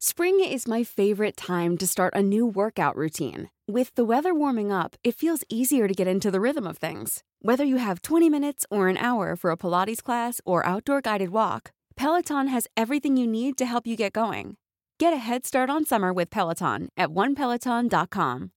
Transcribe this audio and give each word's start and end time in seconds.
Spring 0.00 0.38
is 0.38 0.68
my 0.68 0.84
favorite 0.84 1.36
time 1.36 1.76
to 1.76 1.84
start 1.84 2.14
a 2.14 2.22
new 2.22 2.46
workout 2.46 2.94
routine. 2.94 3.50
With 3.66 3.92
the 3.96 4.04
weather 4.04 4.32
warming 4.32 4.70
up, 4.70 4.94
it 5.02 5.16
feels 5.16 5.42
easier 5.48 5.88
to 5.88 5.92
get 5.92 6.06
into 6.06 6.30
the 6.30 6.40
rhythm 6.40 6.68
of 6.68 6.78
things. 6.78 7.24
Whether 7.42 7.64
you 7.64 7.78
have 7.78 8.02
20 8.02 8.30
minutes 8.30 8.64
or 8.70 8.86
an 8.86 8.96
hour 8.96 9.34
for 9.34 9.50
a 9.50 9.56
Pilates 9.56 10.00
class 10.00 10.40
or 10.46 10.64
outdoor 10.64 11.00
guided 11.00 11.30
walk, 11.30 11.72
Peloton 11.96 12.46
has 12.46 12.68
everything 12.76 13.16
you 13.16 13.26
need 13.26 13.58
to 13.58 13.66
help 13.66 13.88
you 13.88 13.96
get 13.96 14.12
going. 14.12 14.56
Get 15.00 15.12
a 15.12 15.16
head 15.16 15.44
start 15.44 15.68
on 15.68 15.84
summer 15.84 16.12
with 16.12 16.30
Peloton 16.30 16.90
at 16.96 17.08
onepeloton.com. 17.08 18.52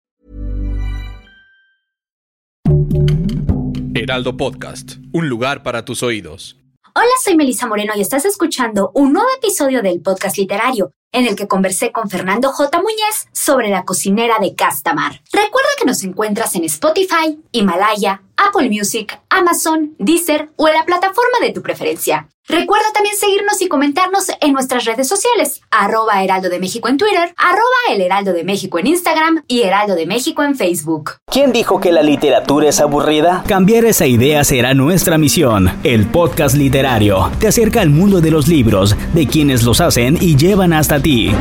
Heraldo 3.94 4.36
Podcast, 4.36 4.98
un 5.14 5.30
lugar 5.30 5.62
para 5.62 5.86
tus 5.86 6.02
oídos. 6.02 6.58
Hola, 6.94 7.12
soy 7.24 7.34
Melisa 7.34 7.66
Moreno 7.66 7.94
y 7.96 8.02
estás 8.02 8.26
escuchando 8.26 8.90
un 8.94 9.14
nuevo 9.14 9.28
episodio 9.38 9.80
del 9.80 10.02
podcast 10.02 10.36
literario 10.36 10.92
en 11.12 11.26
el 11.26 11.36
que 11.36 11.48
conversé 11.48 11.92
con 11.92 12.08
Fernando 12.08 12.52
J. 12.52 12.78
Muñez 12.78 13.28
sobre 13.32 13.68
la 13.68 13.84
cocinera 13.84 14.38
de 14.40 14.54
Castamar. 14.54 15.22
Recuerda 15.32 15.68
que 15.78 15.86
nos 15.86 16.02
encuentras 16.04 16.54
en 16.54 16.64
Spotify, 16.64 17.38
Himalaya, 17.52 18.22
Apple 18.36 18.70
Music, 18.70 19.20
Amazon, 19.28 19.94
Deezer 19.98 20.50
o 20.56 20.68
en 20.68 20.74
la 20.74 20.84
plataforma 20.84 21.38
de 21.40 21.52
tu 21.52 21.62
preferencia. 21.62 22.28
Recuerda 22.50 22.86
también 22.92 23.14
seguirnos 23.14 23.62
y 23.62 23.68
comentarnos 23.68 24.26
en 24.40 24.52
nuestras 24.52 24.84
redes 24.84 25.06
sociales, 25.06 25.60
arroba 25.70 26.24
Heraldo 26.24 26.48
de 26.48 26.58
México 26.58 26.88
en 26.88 26.96
Twitter, 26.96 27.32
arroba 27.36 27.62
El 27.90 28.00
Heraldo 28.00 28.32
de 28.32 28.42
México 28.42 28.80
en 28.80 28.88
Instagram 28.88 29.44
y 29.46 29.62
Heraldo 29.62 29.94
de 29.94 30.06
México 30.06 30.42
en 30.42 30.56
Facebook. 30.56 31.12
¿Quién 31.30 31.52
dijo 31.52 31.78
que 31.78 31.92
la 31.92 32.02
literatura 32.02 32.68
es 32.68 32.80
aburrida? 32.80 33.44
Cambiar 33.46 33.84
esa 33.84 34.06
idea 34.06 34.42
será 34.42 34.74
nuestra 34.74 35.16
misión. 35.16 35.70
El 35.84 36.06
podcast 36.06 36.56
literario 36.56 37.30
te 37.38 37.46
acerca 37.46 37.82
al 37.82 37.90
mundo 37.90 38.20
de 38.20 38.32
los 38.32 38.48
libros, 38.48 38.96
de 39.14 39.28
quienes 39.28 39.62
los 39.62 39.80
hacen 39.80 40.18
y 40.20 40.36
llevan 40.36 40.72
hasta 40.72 40.99
ti. 41.00 41.32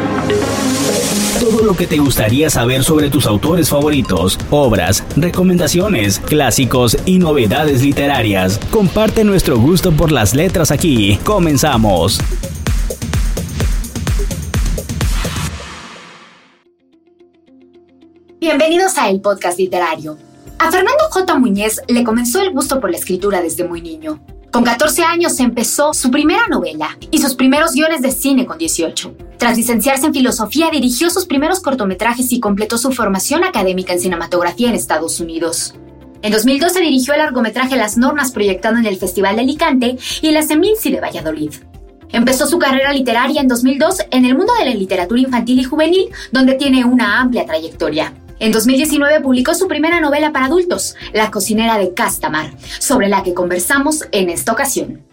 Todo 1.39 1.63
lo 1.63 1.75
que 1.75 1.87
te 1.87 1.97
gustaría 1.97 2.49
saber 2.49 2.83
sobre 2.83 3.09
tus 3.09 3.25
autores 3.25 3.69
favoritos, 3.69 4.37
obras, 4.49 5.03
recomendaciones, 5.15 6.19
clásicos 6.19 6.97
y 7.05 7.19
novedades 7.19 7.81
literarias. 7.81 8.59
Comparte 8.71 9.23
nuestro 9.23 9.57
gusto 9.57 9.91
por 9.91 10.11
las 10.11 10.33
letras 10.33 10.71
aquí. 10.71 11.17
Comenzamos. 11.23 12.19
Bienvenidos 18.39 18.97
a 18.97 19.09
El 19.09 19.21
Podcast 19.21 19.59
Literario. 19.59 20.17
A 20.57 20.71
Fernando 20.71 21.03
J. 21.09 21.39
Muñez 21.39 21.81
le 21.87 22.03
comenzó 22.03 22.41
el 22.41 22.51
gusto 22.51 22.79
por 22.79 22.91
la 22.91 22.97
escritura 22.97 23.41
desde 23.41 23.63
muy 23.63 23.81
niño. 23.81 24.19
Con 24.51 24.63
14 24.63 25.03
años 25.03 25.39
empezó 25.39 25.93
su 25.93 26.09
primera 26.09 26.47
novela 26.47 26.97
y 27.11 27.19
sus 27.19 27.35
primeros 27.35 27.73
guiones 27.73 28.01
de 28.01 28.11
cine 28.11 28.47
con 28.47 28.57
18. 28.57 29.15
Tras 29.37 29.55
licenciarse 29.55 30.07
en 30.07 30.13
filosofía, 30.13 30.71
dirigió 30.71 31.11
sus 31.11 31.27
primeros 31.27 31.59
cortometrajes 31.59 32.31
y 32.31 32.39
completó 32.39 32.79
su 32.79 32.91
formación 32.91 33.43
académica 33.43 33.93
en 33.93 33.99
cinematografía 33.99 34.69
en 34.69 34.75
Estados 34.75 35.19
Unidos. 35.19 35.75
En 36.23 36.31
2012 36.31 36.79
dirigió 36.81 37.13
el 37.13 37.19
largometraje 37.19 37.77
Las 37.77 37.95
Normas 37.95 38.31
proyectado 38.31 38.77
en 38.77 38.87
el 38.87 38.97
Festival 38.97 39.35
de 39.35 39.43
Alicante 39.43 39.97
y 40.21 40.31
la 40.31 40.41
Seminci 40.41 40.91
de 40.91 40.99
Valladolid. 40.99 41.53
Empezó 42.11 42.47
su 42.47 42.57
carrera 42.57 42.91
literaria 42.91 43.41
en 43.41 43.47
2002 43.47 44.07
en 44.09 44.25
el 44.25 44.35
mundo 44.35 44.51
de 44.57 44.65
la 44.65 44.73
literatura 44.73 45.21
infantil 45.21 45.59
y 45.59 45.63
juvenil, 45.63 46.09
donde 46.31 46.55
tiene 46.55 46.83
una 46.83 47.21
amplia 47.21 47.45
trayectoria. 47.45 48.13
En 48.39 48.53
2019 48.53 49.19
publicó 49.19 49.53
su 49.53 49.67
primera 49.67 49.99
novela 49.99 50.31
para 50.31 50.45
adultos, 50.45 50.95
La 51.11 51.29
cocinera 51.29 51.77
de 51.77 51.93
Castamar, 51.93 52.51
sobre 52.79 53.09
la 53.09 53.21
que 53.21 53.33
conversamos 53.33 54.07
en 54.13 54.29
esta 54.29 54.53
ocasión. 54.53 55.03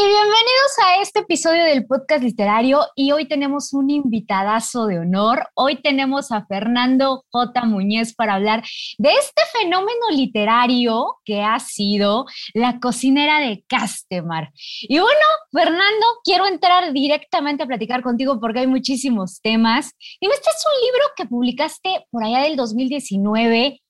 Y 0.00 0.02
bienvenidos 0.02 0.78
a 0.82 1.02
este 1.02 1.18
episodio 1.18 1.62
del 1.62 1.86
podcast 1.86 2.22
literario 2.24 2.86
y 2.96 3.12
hoy 3.12 3.28
tenemos 3.28 3.74
un 3.74 3.90
invitadazo 3.90 4.86
de 4.86 4.98
honor. 4.98 5.50
Hoy 5.52 5.76
tenemos 5.82 6.32
a 6.32 6.46
Fernando 6.46 7.26
J. 7.28 7.66
Muñez 7.66 8.14
para 8.14 8.36
hablar 8.36 8.64
de 8.96 9.10
este 9.10 9.42
fenómeno 9.52 10.08
literario 10.10 11.18
que 11.22 11.42
ha 11.42 11.58
sido 11.58 12.24
la 12.54 12.80
cocinera 12.80 13.40
de 13.40 13.62
Castemar. 13.68 14.50
Y 14.80 15.00
bueno, 15.00 15.26
Fernando, 15.52 16.06
quiero 16.24 16.46
entrar 16.46 16.94
directamente 16.94 17.64
a 17.64 17.66
platicar 17.66 18.02
contigo 18.02 18.40
porque 18.40 18.60
hay 18.60 18.68
muchísimos 18.68 19.42
temas. 19.42 19.92
Dime, 20.18 20.32
este 20.32 20.48
es 20.48 20.64
un 20.64 20.86
libro 20.86 21.04
que 21.14 21.26
publicaste 21.26 22.06
por 22.10 22.24
allá 22.24 22.40
del 22.40 22.56
2019 22.56 23.82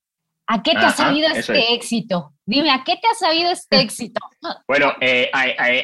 ¿A 0.53 0.65
qué 0.65 0.73
te 0.73 0.79
ha 0.79 0.91
sabido 0.91 1.29
este 1.29 1.75
éxito? 1.75 2.33
Dime, 2.51 2.73
¿a 2.73 2.83
qué 2.85 2.97
te 2.97 3.07
ha 3.07 3.15
sabido 3.15 3.53
este 3.53 3.81
éxito? 3.81 4.21
bueno, 4.67 4.93
eh, 5.01 5.31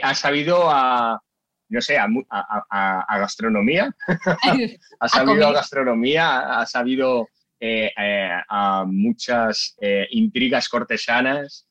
ha, 0.03 0.15
sabido 0.15 0.69
a, 0.69 1.23
no 1.69 1.81
sé, 1.81 1.97
a, 1.97 3.19
gastronomía. 3.21 3.95
ha 5.01 5.09
sabido 5.09 5.47
a 5.47 5.53
gastronomía, 5.53 6.59
ha 6.59 6.67
sabido 6.67 7.29
eh, 7.61 7.93
eh, 7.97 8.31
a 8.49 8.85
muchas 8.85 9.77
intrigas 10.11 10.69
cortesanas, 10.69 11.69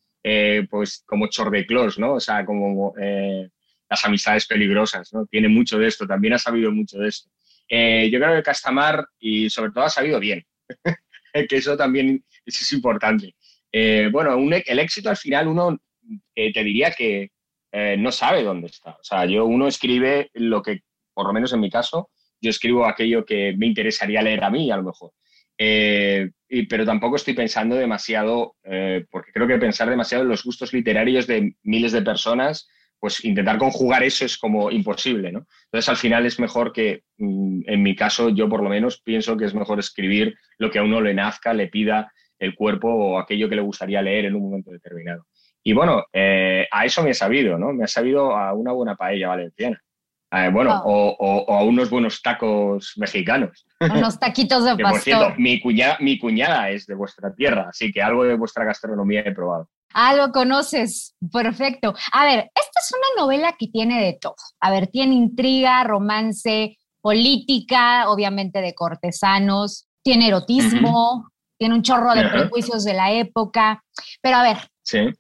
pues 0.69 1.03
como 1.05 1.27
Chordeclos, 1.27 1.99
¿no? 1.99 2.13
O 2.13 2.19
sea, 2.21 2.45
como 2.45 2.93
las 3.89 4.05
amistades 4.05 4.47
peligrosas, 4.47 5.11
¿no? 5.11 5.25
Tiene 5.25 5.49
mucho 5.49 5.77
de 5.77 5.87
esto, 5.87 6.07
también 6.07 6.35
ha 6.35 6.39
sabido 6.39 6.71
mucho 6.71 6.99
de 6.99 7.09
esto. 7.09 7.29
yo 7.69 8.17
creo 8.17 8.35
que 8.37 8.43
Castamar, 8.43 9.05
y 9.19 9.49
sobre 9.49 9.71
todo 9.71 9.83
ha 9.83 9.89
sabido 9.89 10.21
bien, 10.21 10.45
que 11.49 11.57
eso 11.57 11.75
también 11.75 12.23
eso 12.45 12.59
es 12.61 12.71
importante. 12.71 13.35
Eh, 13.77 14.07
bueno, 14.09 14.37
el 14.37 14.79
éxito 14.79 15.09
al 15.09 15.17
final 15.17 15.49
uno 15.49 15.77
eh, 16.33 16.53
te 16.53 16.63
diría 16.63 16.91
que 16.91 17.31
eh, 17.73 17.97
no 17.99 18.09
sabe 18.09 18.41
dónde 18.41 18.67
está. 18.67 18.91
O 18.91 19.03
sea, 19.03 19.25
yo 19.25 19.45
uno 19.45 19.67
escribe 19.67 20.29
lo 20.33 20.61
que, 20.61 20.83
por 21.13 21.27
lo 21.27 21.33
menos 21.33 21.51
en 21.51 21.59
mi 21.59 21.69
caso, 21.69 22.09
yo 22.39 22.51
escribo 22.51 22.85
aquello 22.85 23.25
que 23.25 23.53
me 23.57 23.65
interesaría 23.65 24.21
leer 24.21 24.45
a 24.45 24.49
mí, 24.49 24.71
a 24.71 24.77
lo 24.77 24.83
mejor. 24.83 25.11
pero 25.57 26.85
tampoco 26.85 27.17
estoy 27.17 27.33
pensando 27.33 27.75
demasiado, 27.75 28.55
porque 29.11 29.33
creo 29.33 29.47
que 29.47 29.57
pensar 29.57 29.89
demasiado 29.89 30.23
en 30.23 30.29
los 30.29 30.45
gustos 30.45 30.71
literarios 30.71 31.27
de 31.27 31.55
miles 31.63 31.91
de 31.91 32.01
personas, 32.01 32.69
pues 32.97 33.25
intentar 33.25 33.57
conjugar 33.57 34.03
eso 34.03 34.23
es 34.23 34.37
como 34.37 34.71
imposible, 34.71 35.33
¿no? 35.33 35.45
Entonces 35.65 35.89
al 35.89 35.97
final 35.97 36.25
es 36.25 36.39
mejor 36.39 36.71
que, 36.71 37.03
mm, 37.17 37.63
en 37.65 37.83
mi 37.83 37.93
caso, 37.93 38.29
yo 38.29 38.47
por 38.47 38.63
lo 38.63 38.69
menos 38.69 39.01
pienso 39.01 39.35
que 39.35 39.45
es 39.45 39.53
mejor 39.53 39.79
escribir 39.79 40.37
lo 40.57 40.71
que 40.71 40.79
a 40.79 40.83
uno 40.83 41.01
le 41.01 41.13
nazca, 41.13 41.53
le 41.53 41.67
pida 41.67 42.11
el 42.39 42.55
cuerpo 42.55 42.89
o 42.89 43.19
aquello 43.19 43.49
que 43.49 43.55
le 43.55 43.61
gustaría 43.61 44.01
leer 44.01 44.25
en 44.25 44.35
un 44.35 44.43
momento 44.43 44.71
determinado. 44.71 45.25
Y 45.63 45.73
bueno, 45.73 46.03
eh, 46.13 46.67
a 46.71 46.85
eso 46.85 47.03
me 47.03 47.11
he 47.11 47.13
sabido, 47.13 47.57
¿no? 47.57 47.73
Me 47.73 47.85
ha 47.85 47.87
sabido 47.87 48.35
a 48.35 48.53
una 48.53 48.71
buena 48.71 48.95
paella 48.95 49.29
valenciana. 49.29 49.81
Eh, 50.31 50.49
bueno, 50.51 50.81
oh. 50.83 51.15
o, 51.17 51.53
a 51.53 51.63
unos 51.63 51.89
buenos 51.89 52.21
tacos 52.21 52.93
mexicanos. 52.97 53.65
Unos 53.79 54.19
taquitos 54.19 54.65
de 54.65 54.71
pastor. 54.77 54.91
por 54.91 54.99
cierto, 54.99 55.33
mi 55.37 55.59
cuñada, 55.59 55.97
mi 56.01 56.19
cuñada 56.19 56.69
es 56.69 56.85
de 56.85 56.95
vuestra 56.95 57.33
tierra, 57.33 57.67
así 57.69 57.91
que 57.91 58.01
algo 58.01 58.23
de 58.23 58.35
vuestra 58.35 58.65
gastronomía 58.65 59.21
he 59.21 59.31
probado. 59.31 59.69
Ah, 59.93 60.13
lo 60.13 60.31
conoces. 60.31 61.15
Perfecto. 61.31 61.95
A 62.11 62.25
ver, 62.25 62.51
esta 62.53 62.79
es 62.79 62.91
una 62.91 63.23
novela 63.23 63.55
que 63.57 63.67
tiene 63.67 64.03
de 64.03 64.17
todo. 64.19 64.35
A 64.59 64.69
ver, 64.69 64.87
tiene 64.87 65.15
intriga, 65.15 65.83
romance, 65.85 66.77
política, 67.01 68.09
obviamente 68.09 68.61
de 68.61 68.73
cortesanos, 68.73 69.87
tiene 70.03 70.27
erotismo, 70.27 71.29
tiene 71.57 71.75
un 71.75 71.83
chorro 71.83 72.13
de 72.13 72.27
prejuicios 72.27 72.83
de 72.83 72.93
la 72.93 73.11
época. 73.11 73.83
Pero 74.21 74.37
a 74.37 74.43
ver, 74.43 74.57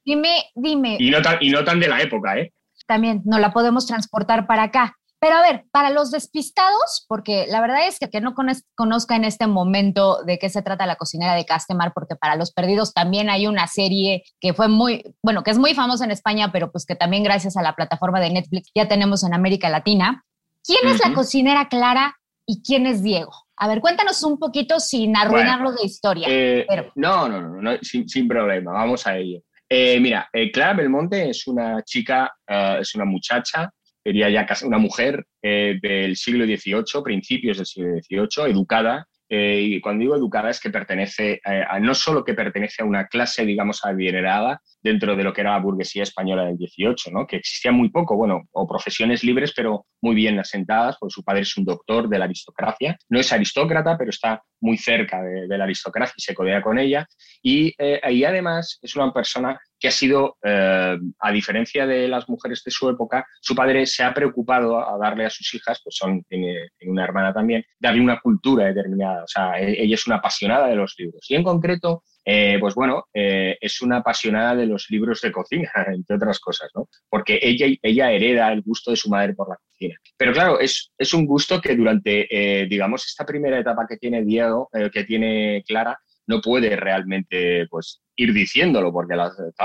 dime, 0.03 0.45
dime. 0.55 0.97
Y 0.99 1.09
no, 1.09 1.21
tan, 1.21 1.37
y 1.41 1.49
no 1.49 1.63
tan 1.63 1.79
de 1.79 1.87
la 1.87 2.01
época, 2.01 2.37
¿eh? 2.37 2.53
También 2.87 3.21
no 3.25 3.39
la 3.39 3.51
podemos 3.51 3.87
transportar 3.87 4.45
para 4.47 4.63
acá. 4.63 4.95
Pero 5.19 5.37
a 5.37 5.41
ver, 5.41 5.65
para 5.71 5.89
los 5.89 6.11
despistados, 6.11 7.05
porque 7.07 7.47
la 7.47 7.61
verdad 7.61 7.87
es 7.87 7.97
que 7.97 8.09
que 8.09 8.21
no 8.21 8.35
conozca 8.75 9.15
en 9.15 9.23
este 9.23 9.47
momento 9.47 10.21
de 10.23 10.37
qué 10.37 10.49
se 10.49 10.61
trata 10.61 10.85
la 10.85 10.97
cocinera 10.97 11.33
de 11.33 11.45
Castemar, 11.45 11.93
porque 11.95 12.15
para 12.15 12.35
los 12.35 12.51
perdidos 12.51 12.93
también 12.93 13.29
hay 13.29 13.47
una 13.47 13.65
serie 13.67 14.23
que 14.39 14.53
fue 14.53 14.67
muy, 14.67 15.15
bueno, 15.23 15.43
que 15.43 15.51
es 15.51 15.57
muy 15.57 15.73
famosa 15.73 16.05
en 16.05 16.11
España, 16.11 16.51
pero 16.51 16.71
pues 16.71 16.85
que 16.85 16.95
también 16.95 17.23
gracias 17.23 17.57
a 17.57 17.63
la 17.63 17.73
plataforma 17.73 18.19
de 18.19 18.29
Netflix 18.29 18.69
ya 18.75 18.87
tenemos 18.87 19.23
en 19.23 19.33
América 19.33 19.69
Latina. 19.69 20.23
¿Quién 20.63 20.87
es 20.87 20.99
la 20.99 21.13
cocinera 21.13 21.69
Clara 21.69 22.17
y 22.45 22.61
quién 22.61 22.85
es 22.85 23.01
Diego? 23.01 23.44
A 23.57 23.67
ver, 23.67 23.79
cuéntanos 23.79 24.21
un 24.23 24.37
poquito 24.37 24.79
sin 24.79 25.15
arruinarlo 25.15 25.71
de 25.71 25.85
historia. 25.85 26.27
Eh, 26.29 26.65
no, 26.95 27.29
no, 27.29 27.41
no, 27.41 27.61
no 27.61 27.77
sin, 27.81 28.27
problema, 28.27 28.73
vamos 28.73 29.07
a 29.07 29.17
ello. 29.17 29.41
Eh, 29.69 29.99
mira, 29.99 30.29
eh, 30.31 30.51
Clara 30.51 30.73
Belmonte 30.73 31.29
es 31.29 31.47
una 31.47 31.81
chica, 31.83 32.31
es 32.47 32.93
una 32.95 33.05
muchacha, 33.05 33.71
sería 34.03 34.29
ya 34.29 34.45
casi 34.45 34.65
una 34.65 34.77
mujer 34.77 35.25
del 35.41 36.15
siglo 36.15 36.45
XVIII, 36.45 37.03
principios 37.03 37.57
del 37.57 37.65
siglo 37.65 37.95
XVIII, 38.01 38.51
educada, 38.51 39.07
y 39.27 39.81
cuando 39.81 40.01
digo 40.01 40.15
educada 40.15 40.49
es 40.49 40.59
que 40.59 40.69
pertenece, 40.69 41.41
a, 41.43 41.79
no 41.79 41.95
solo 41.95 42.23
que 42.23 42.33
pertenece 42.33 42.83
a 42.83 42.85
una 42.85 43.07
clase, 43.07 43.45
digamos, 43.45 43.83
adinerada, 43.83 44.61
dentro 44.81 45.15
de 45.15 45.23
lo 45.23 45.33
que 45.33 45.41
era 45.41 45.53
la 45.53 45.59
burguesía 45.59 46.03
española 46.03 46.45
del 46.45 46.57
18, 46.57 47.09
¿no? 47.11 47.25
que 47.25 47.37
existía 47.37 47.71
muy 47.71 47.89
poco, 47.89 48.15
bueno, 48.15 48.43
o 48.51 48.67
profesiones 48.67 49.23
libres, 49.23 49.51
pero 49.55 49.87
muy 50.01 50.13
bien 50.13 50.39
asentadas, 50.39 50.97
porque 50.99 51.13
su 51.13 51.23
padre 51.23 51.41
es 51.41 51.57
un 51.57 51.65
doctor 51.65 52.07
de 52.07 52.19
la 52.19 52.25
aristocracia, 52.25 52.95
no 53.09 53.19
es 53.19 53.33
aristócrata, 53.33 53.97
pero 53.97 54.11
está 54.11 54.43
muy 54.61 54.77
cerca 54.77 55.23
de, 55.23 55.47
la 55.57 55.63
aristocracia 55.63 56.13
y 56.17 56.21
se 56.21 56.35
codea 56.35 56.61
con 56.61 56.77
ella, 56.77 57.07
y, 57.41 57.73
eh, 57.79 57.99
y 58.11 58.23
además 58.23 58.77
es 58.81 58.95
una 58.95 59.11
persona 59.11 59.59
que 59.79 59.87
ha 59.87 59.91
sido, 59.91 60.37
eh, 60.43 60.97
a 61.19 61.31
diferencia 61.31 61.85
de 61.85 62.07
las 62.07 62.27
mujeres 62.29 62.63
de 62.63 62.71
su 62.71 62.89
época, 62.89 63.25
su 63.41 63.55
padre 63.55 63.85
se 63.85 64.03
ha 64.03 64.13
preocupado 64.13 64.77
a 64.77 64.97
darle 64.97 65.25
a 65.25 65.29
sus 65.29 65.53
hijas, 65.53 65.81
pues 65.83 65.95
son, 65.95 66.23
tiene, 66.23 66.69
una 66.85 67.03
hermana 67.03 67.33
también, 67.33 67.63
darle 67.79 68.01
una 68.01 68.19
cultura 68.19 68.65
determinada. 68.65 69.23
O 69.23 69.27
sea, 69.27 69.59
e, 69.59 69.83
ella 69.83 69.95
es 69.95 70.07
una 70.07 70.17
apasionada 70.17 70.67
de 70.67 70.75
los 70.75 70.95
libros. 70.97 71.25
Y 71.29 71.35
en 71.35 71.43
concreto, 71.43 72.03
eh, 72.23 72.57
pues 72.59 72.73
bueno, 72.73 73.05
eh, 73.13 73.57
es 73.59 73.81
una 73.81 73.97
apasionada 73.97 74.55
de 74.55 74.65
los 74.65 74.87
libros 74.89 75.21
de 75.21 75.31
cocina, 75.31 75.71
entre 75.87 76.15
otras 76.15 76.39
cosas, 76.39 76.69
¿no? 76.73 76.87
Porque 77.09 77.39
ella, 77.41 77.67
ella 77.81 78.11
hereda 78.11 78.51
el 78.51 78.61
gusto 78.61 78.91
de 78.91 78.97
su 78.97 79.09
madre 79.09 79.33
por 79.33 79.49
la 79.49 79.57
cocina. 79.57 79.95
Pero 80.17 80.33
claro, 80.33 80.59
es, 80.59 80.91
es 80.97 81.13
un 81.13 81.25
gusto 81.25 81.59
que 81.59 81.75
durante, 81.75 82.65
digamos, 82.69 83.05
esta 83.05 83.25
primera 83.25 83.59
etapa 83.59 83.85
que 83.87 83.97
tiene 83.97 84.23
Diego, 84.23 84.69
que 84.91 85.03
tiene 85.03 85.63
Clara, 85.67 85.99
no 86.27 86.41
puede 86.41 86.75
realmente 86.75 87.67
pues, 87.69 88.01
ir 88.15 88.33
diciéndolo, 88.33 88.91
porque 88.91 89.15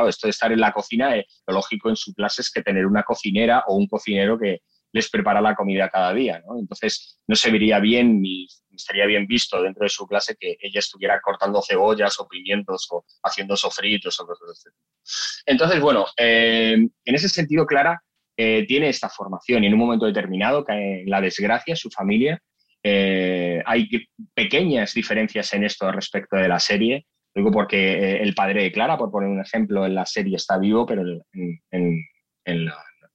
esto 0.09 0.27
de 0.27 0.31
estar 0.31 0.53
en 0.53 0.61
la 0.61 0.73
cocina, 0.73 1.17
eh, 1.17 1.27
lo 1.47 1.55
lógico 1.55 1.89
en 1.89 1.97
su 1.97 2.13
clase 2.15 2.43
es 2.43 2.51
que 2.51 2.63
tener 2.63 2.87
una 2.87 3.03
cocinera 3.03 3.65
o 3.67 3.77
un 3.77 3.87
cocinero 3.87 4.39
que 4.39 4.61
les 4.93 5.09
prepara 5.09 5.41
la 5.41 5.55
comida 5.55 5.89
cada 5.89 6.13
día. 6.13 6.43
Entonces, 6.59 7.21
no 7.27 7.37
se 7.37 7.51
vería 7.51 7.79
bien 7.79 8.21
ni 8.21 8.47
estaría 8.75 9.07
bien 9.07 9.27
visto 9.27 9.63
dentro 9.63 9.85
de 9.85 9.91
su 9.91 10.07
clase 10.07 10.37
que 10.39 10.57
ella 10.61 10.79
estuviera 10.79 11.21
cortando 11.21 11.63
cebollas 11.63 12.19
o 12.19 12.27
pimientos 12.27 12.89
o 12.91 13.05
haciendo 13.23 13.57
sofritos 13.57 14.19
o 14.21 14.27
cosas 14.27 14.47
de 14.47 14.53
este. 14.53 14.71
Entonces, 15.47 15.81
bueno, 15.81 16.07
eh, 16.17 16.75
en 17.05 17.15
ese 17.15 17.29
sentido, 17.29 17.67
Clara 17.67 18.03
eh, 18.37 18.65
tiene 18.67 18.89
esta 18.89 19.09
formación 19.09 19.63
y 19.63 19.67
en 19.67 19.75
un 19.75 19.81
momento 19.81 20.07
determinado 20.07 20.65
cae 20.65 21.03
en 21.03 21.11
la 21.11 21.21
desgracia 21.21 21.77
su 21.77 21.91
familia 21.91 22.43
eh, 22.83 23.63
hay 23.67 23.89
pequeñas 24.35 24.95
diferencias 24.95 25.53
en 25.55 25.65
esto 25.65 25.91
respecto 25.93 26.37
de 26.37 26.49
la 26.49 26.59
serie. 26.59 27.07
Digo 27.35 27.51
porque 27.51 27.93
eh, 27.93 28.23
el 28.23 28.35
padre 28.35 28.63
de 28.63 28.73
Clara, 28.73 28.99
por 28.99 29.11
poner 29.11 29.29
un 29.29 29.41
ejemplo, 29.41 29.87
en 29.87 29.95
la 29.95 30.07
serie 30.07 30.37
está 30.37 30.59
vivo, 30.59 30.87
pero 30.87 31.03
en, 31.03 32.03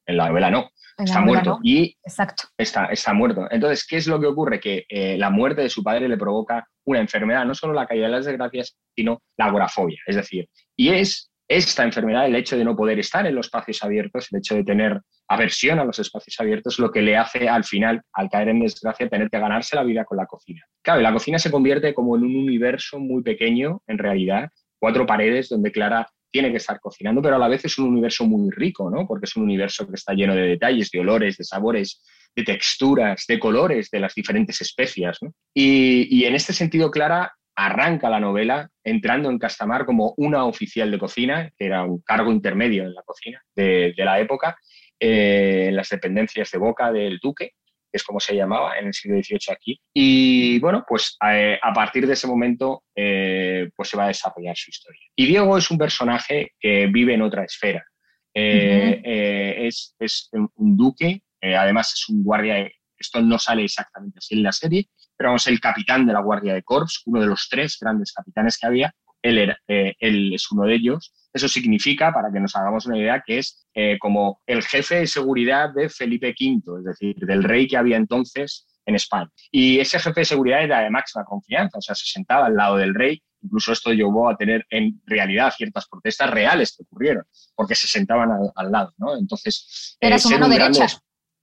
la, 0.08 0.30
novela 0.30 0.50
no. 0.50 0.70
está 0.98 1.20
muerto. 1.22 1.60
Y 1.64 1.98
Exacto. 2.04 2.44
Está, 2.58 2.86
está 2.86 3.14
muerto. 3.14 3.48
Entonces, 3.52 3.86
¿qué 3.86 3.98
es 3.98 4.08
lo 4.08 4.20
que 4.20 4.28
ocurre? 4.28 4.60
Que 4.60 4.86
eh, 4.88 5.18
la 5.18 5.30
muerte 5.30 5.62
de 5.62 5.70
su 5.70 5.84
padre 5.84 6.08
le 6.08 6.18
provoca 6.18 6.66
una 6.86 7.02
enfermedad, 7.02 7.46
no 7.46 7.56
solo 7.56 7.74
la 7.74 7.88
caída 7.88 8.06
de 8.06 8.12
las 8.12 8.26
desgracias, 8.26 8.78
sino 8.96 9.22
la 9.38 9.46
agorafobia. 9.46 10.00
Es 10.06 10.16
decir, 10.16 10.48
y 10.78 10.90
es 10.90 11.32
esta 11.48 11.84
enfermedad, 11.84 12.26
el 12.26 12.36
hecho 12.36 12.58
de 12.58 12.66
no 12.66 12.76
poder 12.76 13.00
estar 13.00 13.26
en 13.26 13.36
los 13.36 13.48
espacios 13.48 13.84
abiertos, 13.84 14.28
el 14.32 14.40
hecho 14.40 14.56
de 14.56 14.64
tener 14.64 15.00
aversión 15.28 15.80
a 15.80 15.86
los 15.86 16.00
espacios 16.00 16.36
abiertos, 16.40 16.80
lo 16.80 16.92
que 16.92 17.02
le 17.02 17.18
hace 17.18 17.48
al 17.48 17.64
final, 17.64 18.02
al 18.14 18.30
caer 18.30 18.50
en 18.50 18.62
desgracia, 18.62 19.10
tener 19.10 19.30
que 19.30 19.40
ganarse 19.40 19.76
la 19.76 19.84
vida 19.84 20.06
con 20.06 20.18
la 20.18 20.26
cocina. 20.26 20.62
Claro, 20.82 21.02
la 21.02 21.14
cocina 21.14 21.38
se 21.38 21.52
convierte 21.52 21.94
como 21.94 22.16
en 22.16 22.24
un 22.24 22.36
universo 22.36 23.00
muy 23.00 23.22
pequeño, 23.22 23.82
en 23.88 23.98
realidad, 23.98 24.50
cuatro 24.80 25.06
paredes 25.06 25.50
donde 25.50 25.72
Clara 25.72 26.08
tiene 26.32 26.52
que 26.52 26.58
estar 26.58 26.80
cocinando, 26.80 27.22
pero 27.22 27.38
a 27.38 27.40
la 27.40 27.48
vez 27.48 27.64
es 27.64 27.78
un 27.78 27.90
universo 27.90 28.26
muy 28.26 28.52
rico, 28.52 28.90
¿no? 28.90 29.08
Porque 29.08 29.26
es 29.26 29.36
un 29.36 29.44
universo 29.44 29.88
que 29.88 29.96
está 29.96 30.14
lleno 30.14 30.36
de 30.36 30.48
detalles, 30.48 30.92
de 30.92 31.00
olores, 31.00 31.38
de 31.38 31.44
sabores, 31.46 32.04
de 32.36 32.44
texturas, 32.44 33.24
de 33.28 33.40
colores 33.40 33.90
de 33.90 34.00
las 34.02 34.14
diferentes 34.14 34.60
especias. 34.60 35.18
Y, 35.54 36.08
y 36.10 36.26
en 36.26 36.36
este 36.36 36.52
sentido, 36.52 36.92
Clara 36.92 37.32
arranca 37.56 38.10
la 38.10 38.20
novela 38.20 38.70
entrando 38.84 39.30
en 39.30 39.40
Castamar 39.40 39.86
como 39.86 40.14
una 40.18 40.46
oficial 40.46 40.92
de 40.92 41.00
cocina, 41.00 41.52
que 41.58 41.66
era 41.66 41.84
un 41.84 42.02
cargo 42.02 42.32
intermedio 42.32 42.84
en 42.84 42.94
la 42.94 43.02
cocina 43.04 43.42
de, 43.56 43.94
la 43.98 44.20
época, 44.20 44.58
eh, 45.00 45.68
en 45.70 45.76
las 45.76 45.90
dependencias 45.90 46.52
de 46.52 46.58
Boca 46.58 46.92
del 46.92 47.20
Duque, 47.22 47.54
que 47.92 47.98
es 47.98 48.04
como 48.04 48.20
se 48.20 48.36
llamaba 48.36 48.78
en 48.78 48.88
el 48.88 48.94
siglo 48.94 49.18
XVIII 49.18 49.54
aquí. 49.54 49.80
Y 49.94 50.60
bueno, 50.60 50.84
pues 50.88 51.18
eh, 51.28 51.58
a, 51.62 51.74
partir 51.74 52.06
de 52.06 52.14
ese 52.14 52.28
momento 52.28 52.84
eh, 52.94 53.70
pues 53.76 53.90
se 53.90 53.98
va 53.98 54.06
a 54.06 54.10
desarrollar 54.10 54.56
su 54.58 54.70
historia. 54.70 55.02
Y 55.16 55.26
Diego 55.26 55.58
es 55.58 55.72
un 55.72 55.78
personaje 55.78 56.54
que 56.60 56.88
vive 56.88 57.14
en 57.14 57.22
otra 57.22 57.46
esfera. 57.46 57.86
es, 58.34 59.96
es, 59.98 60.30
un 60.34 60.76
duque, 60.76 61.22
además 61.42 61.94
es 61.94 62.10
un 62.10 62.22
guardia, 62.22 62.70
esto 62.98 63.22
no 63.22 63.40
sale 63.40 63.64
exactamente 63.64 64.20
así 64.20 64.36
en 64.36 64.44
la 64.44 64.52
serie, 64.52 64.90
pero 65.18 65.30
vamos, 65.30 65.48
el 65.48 65.60
capitán 65.60 66.06
de 66.06 66.14
la 66.14 66.22
Guardia 66.22 66.54
de 66.54 66.64
Corps, 66.64 67.02
uno 67.06 67.22
de 67.22 67.28
los 67.28 67.48
tres 67.50 67.78
grandes 67.80 68.12
capitanes 68.12 68.58
que 68.58 68.68
había, 68.68 68.94
él, 69.26 69.38
era, 69.40 69.58
eh, 69.68 69.96
él 70.00 70.34
es 70.34 70.52
uno 70.52 70.66
de 70.66 70.76
ellos. 70.76 71.14
Eso 71.34 71.48
significa, 71.48 72.14
para 72.14 72.32
que 72.32 72.40
nos 72.40 72.56
hagamos 72.56 72.86
una 72.86 72.98
idea, 72.98 73.24
que 73.26 73.40
es 73.40 73.68
eh, 73.74 73.98
como 74.00 74.42
el 74.46 74.62
jefe 74.64 75.00
de 75.00 75.08
seguridad 75.08 75.74
de 75.74 75.90
Felipe 75.90 76.36
V, 76.40 76.80
es 76.80 76.86
decir, 76.86 77.16
del 77.16 77.44
rey 77.44 77.68
que 77.68 77.78
había 77.78 77.98
entonces 77.98 78.68
en 78.86 78.96
España. 78.96 79.30
Y 79.52 79.80
ese 79.80 80.00
jefe 80.00 80.22
de 80.22 80.26
seguridad 80.26 80.64
era 80.64 80.82
de 80.82 80.92
máxima 80.92 81.26
confianza, 81.26 81.80
o 81.80 81.82
sea, 81.82 81.96
se 81.96 82.06
sentaba 82.06 82.46
al 82.46 82.56
lado 82.56 82.78
del 82.78 82.94
rey. 82.94 83.22
Incluso 83.42 83.74
esto 83.74 83.92
llevó 83.92 84.30
a 84.30 84.38
tener 84.38 84.66
en 84.70 85.02
realidad 85.06 85.54
ciertas 85.56 85.88
protestas 85.88 86.30
reales 86.30 86.76
que 86.76 86.84
ocurrieron, 86.84 87.26
porque 87.56 87.76
se 87.76 87.88
sentaban 87.88 88.30
al, 88.56 88.72
lado, 88.72 88.94
¿no? 88.98 89.18
Entonces, 89.18 89.98
era 90.00 90.16
eh, 90.16 90.20
su 90.20 90.30
mano 90.30 90.48
derecha. 90.48 90.88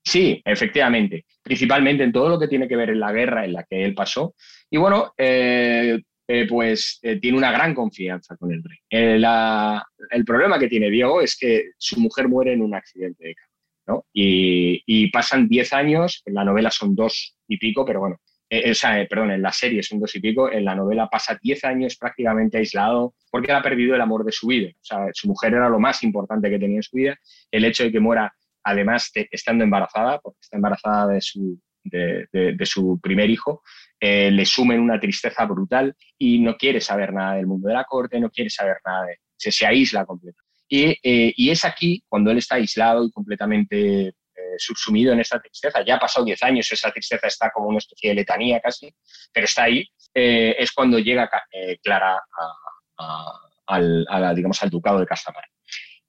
Sí, 0.05 0.43
efectivamente, 0.45 1.27
principalmente 1.43 2.03
en 2.03 2.13
todo 2.13 2.29
lo 2.29 2.39
que 2.39 2.49
tiene 2.49 2.67
que 2.67 2.77
ver 2.77 2.91
en 2.91 3.01
la 3.01 3.13
guerra 3.13 3.45
en 3.45 3.53
la 3.53 3.65
que 3.65 3.85
él 3.85 3.95
pasó. 3.95 4.35
Y 4.69 4.77
bueno, 4.77 5.13
eh, 5.17 6.01
eh, 6.27 6.47
pues 6.49 6.99
eh, 7.03 7.21
tiene 7.21 7.39
una 7.39 7.53
gran 7.53 7.75
confianza 7.75 8.37
con 8.37 8.53
el 8.53 8.63
rey. 8.65 8.79
el 8.91 10.25
problema 10.25 10.59
que 10.59 10.69
tiene 10.69 10.91
Diego 10.91 11.21
es 11.21 11.37
que 11.39 11.71
su 11.79 12.01
mujer 12.01 12.29
muere 12.29 12.53
en 12.53 12.63
un 12.63 12.75
accidente 12.75 13.29
de 13.29 13.35
carro. 13.35 14.07
Y, 14.13 15.11
pasan 15.11 15.49
10 15.49 15.73
años, 15.73 16.23
en 16.25 16.35
la 16.35 16.45
novela 16.45 16.71
son 16.71 16.95
dos 16.95 17.37
y 17.47 17.59
pico, 17.59 17.85
pero 17.85 18.01
bueno, 18.01 18.17
perdón, 19.09 19.33
en 19.33 19.43
la 19.43 19.53
serie 19.53 19.83
son 19.83 20.01
dos 20.01 20.15
y 20.15 20.21
pico, 20.21 20.51
en 20.51 20.65
la 20.65 20.75
novela 20.75 21.09
pasa 21.09 21.39
10 21.41 21.65
años 21.65 21.97
prácticamente 21.97 22.59
aislado 22.59 23.15
porque 23.31 23.53
ha 23.53 23.63
perdido 23.63 23.95
el 23.95 24.01
amor 24.01 24.25
de 24.25 24.33
su 24.33 24.47
vida. 24.47 24.71
O 24.71 24.85
sea, 24.85 25.07
su 25.13 25.29
mujer 25.29 25.55
era 25.55 25.69
lo 25.69 25.79
más 25.79 26.03
importante 26.03 26.49
que 26.51 26.59
tenía 26.59 26.77
en 26.77 26.83
su 26.83 26.97
vida. 26.97 27.17
El 27.51 27.65
hecho 27.65 27.85
de 27.85 27.93
que 27.93 28.01
muera 28.01 28.33
además 28.65 29.11
de 29.15 29.29
estando 29.31 29.65
embarazada, 29.65 30.19
porque 30.21 30.39
está 30.41 30.57
embarazada 30.57 31.15
de 31.15 31.21
su, 31.21 31.59
de, 31.85 32.67
su 32.67 32.99
primer 33.01 33.31
hijo, 33.31 33.63
eh, 34.01 34.31
le 34.31 34.45
sumen 34.45 34.81
una 34.81 35.01
tristeza 35.01 35.45
brutal 35.47 35.95
y 36.19 36.39
no 36.41 36.57
quiere 36.57 36.81
saber 36.81 37.13
nada 37.13 37.35
del 37.37 37.47
mundo 37.47 37.69
de 37.69 37.75
la 37.75 37.85
corte, 37.85 38.21
no 38.21 38.31
quiere 38.31 38.51
saber 38.51 38.79
nada. 38.85 39.07
Se, 39.37 39.51
se 39.51 39.67
aísla 39.67 40.05
completamente. 40.05 40.43
Y, 40.69 40.85
eh, 41.03 41.33
y, 41.37 41.51
es 41.51 41.65
aquí, 41.65 42.03
cuando 42.09 42.31
él 42.31 42.39
está 42.39 42.55
aislado 42.55 43.05
y 43.05 43.11
completamente 43.11 44.09
eh, 44.09 44.15
subsumido 44.57 45.13
en 45.13 45.21
esta 45.21 45.39
tristeza, 45.41 45.85
ya 45.85 45.97
ha 45.97 46.01
pasado 46.01 46.25
10 46.25 46.43
años, 46.45 46.73
esa 46.73 46.91
tristeza 46.91 47.27
está 47.27 47.51
como 47.51 47.69
una 47.69 47.79
especie 47.79 48.11
de 48.11 48.17
letanía 48.17 48.61
casi, 48.61 48.95
pero 49.33 49.45
está 49.45 49.65
ahí, 49.65 49.87
es 50.15 50.73
cuando 50.73 50.99
llega 50.99 51.31
Clara 51.83 52.21
al, 53.67 54.35
digamos, 54.35 54.63
al 54.63 54.71
ducado 54.71 55.01
de 55.01 55.07
Castamar. 55.07 55.45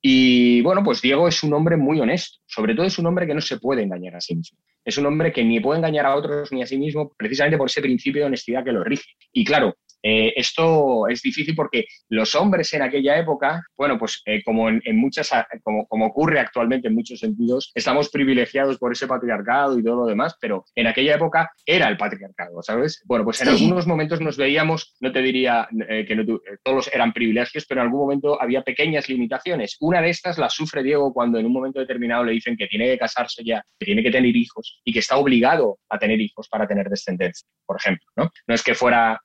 Y 0.05 0.59
bueno, 0.61 0.83
pues 0.83 1.01
Diego 1.01 1.29
es 1.29 1.41
un 1.43 1.53
hombre 1.53 1.77
muy 1.77 2.01
honesto, 2.01 2.39
sobre 2.45 2.75
todo 2.75 2.85
es 2.85 2.99
un 2.99 3.05
hombre 3.05 3.25
que 3.25 3.33
no 3.33 3.39
se 3.39 3.57
puede 3.57 3.83
engañar 3.83 4.17
a 4.17 4.19
sí 4.19 4.35
mismo. 4.35 4.59
Es 4.83 4.97
un 4.97 5.05
hombre 5.05 5.31
que 5.31 5.45
ni 5.45 5.61
puede 5.61 5.77
engañar 5.77 6.05
a 6.05 6.15
otros 6.17 6.51
ni 6.51 6.61
a 6.61 6.67
sí 6.67 6.77
mismo 6.77 7.13
precisamente 7.17 7.57
por 7.57 7.69
ese 7.69 7.79
principio 7.79 8.21
de 8.21 8.25
honestidad 8.25 8.65
que 8.65 8.73
lo 8.73 8.83
rige. 8.83 9.11
Y 9.31 9.45
claro, 9.45 9.77
eh, 10.03 10.33
esto 10.35 11.07
es 11.07 11.21
difícil 11.21 11.55
porque 11.55 11.85
los 12.09 12.35
hombres 12.35 12.73
en 12.73 12.81
aquella 12.81 13.17
época, 13.17 13.63
bueno, 13.77 13.97
pues 13.97 14.21
eh, 14.25 14.43
como 14.43 14.67
en, 14.69 14.81
muchas, 14.97 15.31
como, 15.63 15.87
como, 15.87 16.07
ocurre 16.07 16.39
actualmente 16.39 16.89
en 16.89 16.95
muchos 16.95 17.19
sentidos, 17.19 17.71
estamos 17.73 18.09
privilegiados 18.09 18.77
por 18.77 18.91
ese 18.91 19.07
patriarcado 19.07 19.79
y 19.79 19.83
todo 19.83 20.01
lo 20.01 20.05
demás, 20.05 20.35
pero 20.41 20.65
en 20.75 20.87
aquella 20.87 21.15
época 21.15 21.49
era 21.65 21.87
el 21.87 21.95
patriarcado, 21.95 22.61
¿sabes? 22.61 23.01
Bueno, 23.05 23.23
pues 23.23 23.41
en 23.41 23.47
algunos 23.47 23.87
momentos 23.87 24.19
nos 24.19 24.35
veíamos, 24.35 24.95
no 24.99 25.13
te 25.13 25.21
diría 25.21 25.69
eh, 25.87 26.05
que 26.05 26.25
todos 26.63 26.89
eran 26.93 27.13
privilegios, 27.13 27.65
pero 27.65 27.79
en 27.79 27.87
algún 27.87 28.01
momento 28.01 28.41
había 28.41 28.61
pequeñas 28.61 29.07
limitaciones. 29.07 29.77
Una 29.79 30.01
de 30.01 30.09
estas 30.09 30.37
la 30.37 30.49
sufre 30.49 30.83
Diego 30.83 31.13
cuando 31.13 31.39
en 31.39 31.45
un 31.45 31.53
momento 31.53 31.79
determinado 31.79 32.25
le 32.25 32.33
dicen 32.33 32.57
que 32.57 32.67
tiene 32.67 32.87
que 32.87 32.97
casarse 32.97 33.41
ya, 33.45 33.63
que 33.79 33.85
tiene 33.85 34.03
que 34.03 34.11
tener 34.11 34.35
hijos 34.35 34.81
y 34.83 34.91
que 34.91 34.99
está 34.99 35.15
obligado 35.15 35.79
a 35.89 35.97
tener 35.97 36.19
hijos 36.19 36.49
para 36.49 36.67
tener 36.67 36.89
descendencia, 36.89 37.47
por 37.65 37.77
ejemplo, 37.77 38.05
¿no? 38.17 38.29
No 38.47 38.55
es 38.55 38.63
que 38.63 38.75
fuera 38.75 39.21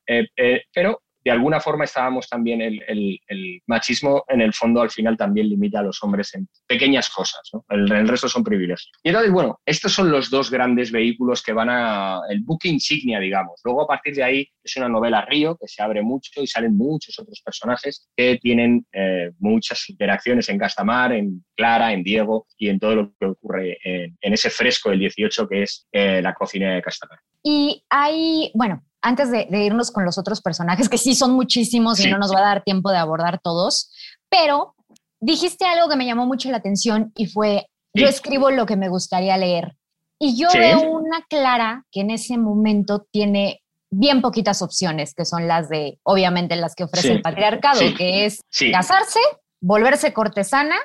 pero 0.73 1.03
de 1.25 1.33
alguna 1.33 1.61
forma 1.61 1.85
estábamos 1.85 2.29
también, 2.29 2.63
el, 2.63 3.21
machismo 3.67 4.25
en 4.29 4.41
el 4.41 4.55
fondo 4.55 4.81
al 4.81 4.91
final 4.91 5.17
también 5.17 5.49
limita 5.49 5.81
a 5.81 5.83
los 5.83 6.03
hombres 6.03 6.35
en 6.35 6.49
pequeñas 6.67 7.11
cosas, 7.11 7.51
el, 7.69 8.09
resto 8.09 8.29
son 8.29 8.43
privilegios. 8.43 8.91
Y 9.03 9.09
entonces, 9.09 9.31
bueno, 9.31 9.61
estos 9.67 9.93
son 9.93 10.11
los 10.11 10.31
dos 10.31 10.51
grandes 10.51 10.91
vehículos 10.91 11.43
que 11.43 11.53
van 11.53 11.69
a, 11.71 12.21
el 12.31 12.41
buque 12.41 12.69
insignia, 12.69 13.21
digamos. 13.21 13.61
Luego 13.65 13.83
a 13.83 13.87
partir 13.87 14.15
de 14.15 14.23
ahí 14.23 14.49
es 14.63 14.77
una 14.77 14.89
novela 14.89 15.23
río 15.27 15.57
que 15.61 15.69
se 15.69 15.83
abre 15.83 16.03
mucho 16.03 16.43
y 16.43 16.47
salen 16.47 16.77
muchos 16.77 17.19
otros 17.19 17.43
personajes 17.45 18.09
que 18.17 18.39
tienen 18.39 18.87
eh, 18.93 19.33
muchas 19.39 19.89
interacciones 19.91 20.49
en 20.49 20.59
Castamar, 20.59 21.13
en 21.13 21.45
Clara, 21.55 21.93
en 21.93 22.03
Diego 22.03 22.47
y 22.57 22.69
en 22.69 22.79
todo 22.79 22.95
lo 22.95 23.13
que 23.19 23.27
ocurre 23.27 23.79
en, 23.85 24.17
ese 24.23 24.49
fresco 24.49 24.91
del 24.91 25.01
18 25.01 25.49
que 25.49 25.63
es 25.63 25.87
eh, 25.93 26.23
la 26.23 26.33
cocina 26.33 26.75
de 26.75 26.83
Castamar. 26.83 27.19
Y 27.43 27.83
hay, 27.91 28.51
bueno, 28.55 28.83
antes 29.03 29.31
de, 29.31 29.47
irnos 29.51 29.91
con 29.91 30.05
los 30.05 30.19
otros 30.19 30.41
personajes, 30.41 30.89
que 30.89 30.99
sí 30.99 31.15
son 31.15 31.33
muchísimos 31.33 32.01
y 32.01 32.11
no 32.11 32.19
nos 32.19 32.35
va 32.35 32.41
a 32.41 32.49
dar 32.49 32.63
tiempo 32.65 32.91
de 32.91 32.99
abordar 32.99 33.41
todos, 33.43 33.93
pero 34.29 34.75
dijiste 35.21 35.65
algo 35.65 35.89
que 35.89 35.97
me 35.97 36.07
llamó 36.07 36.27
mucho 36.27 36.51
la 36.51 36.59
atención 36.59 37.13
y 37.17 37.27
fue, 37.27 37.67
yo 37.95 38.07
escribo 38.07 38.51
lo 38.51 38.67
que 38.67 38.77
me 38.77 38.89
gustaría 38.89 39.37
leer. 39.37 39.75
Y 40.21 40.37
yo 40.37 40.49
veo 40.53 40.81
una 40.81 41.23
Clara 41.29 41.85
que 41.93 42.01
en 42.01 42.11
ese 42.11 42.39
momento 42.39 43.07
tiene 43.13 43.63
bien 43.91 44.21
poquitas 44.21 44.63
opciones, 44.63 45.15
que 45.15 45.25
son 45.25 45.47
las 45.47 45.69
de, 45.69 45.99
obviamente, 46.03 46.57
las 46.57 46.75
que 46.75 46.85
ofrece 46.85 47.13
el 47.13 47.23
patriarcado, 47.23 47.81
que 47.97 48.27
es 48.27 48.41
casarse 48.73 49.21
volverse 49.61 50.13
cortesana. 50.13 50.77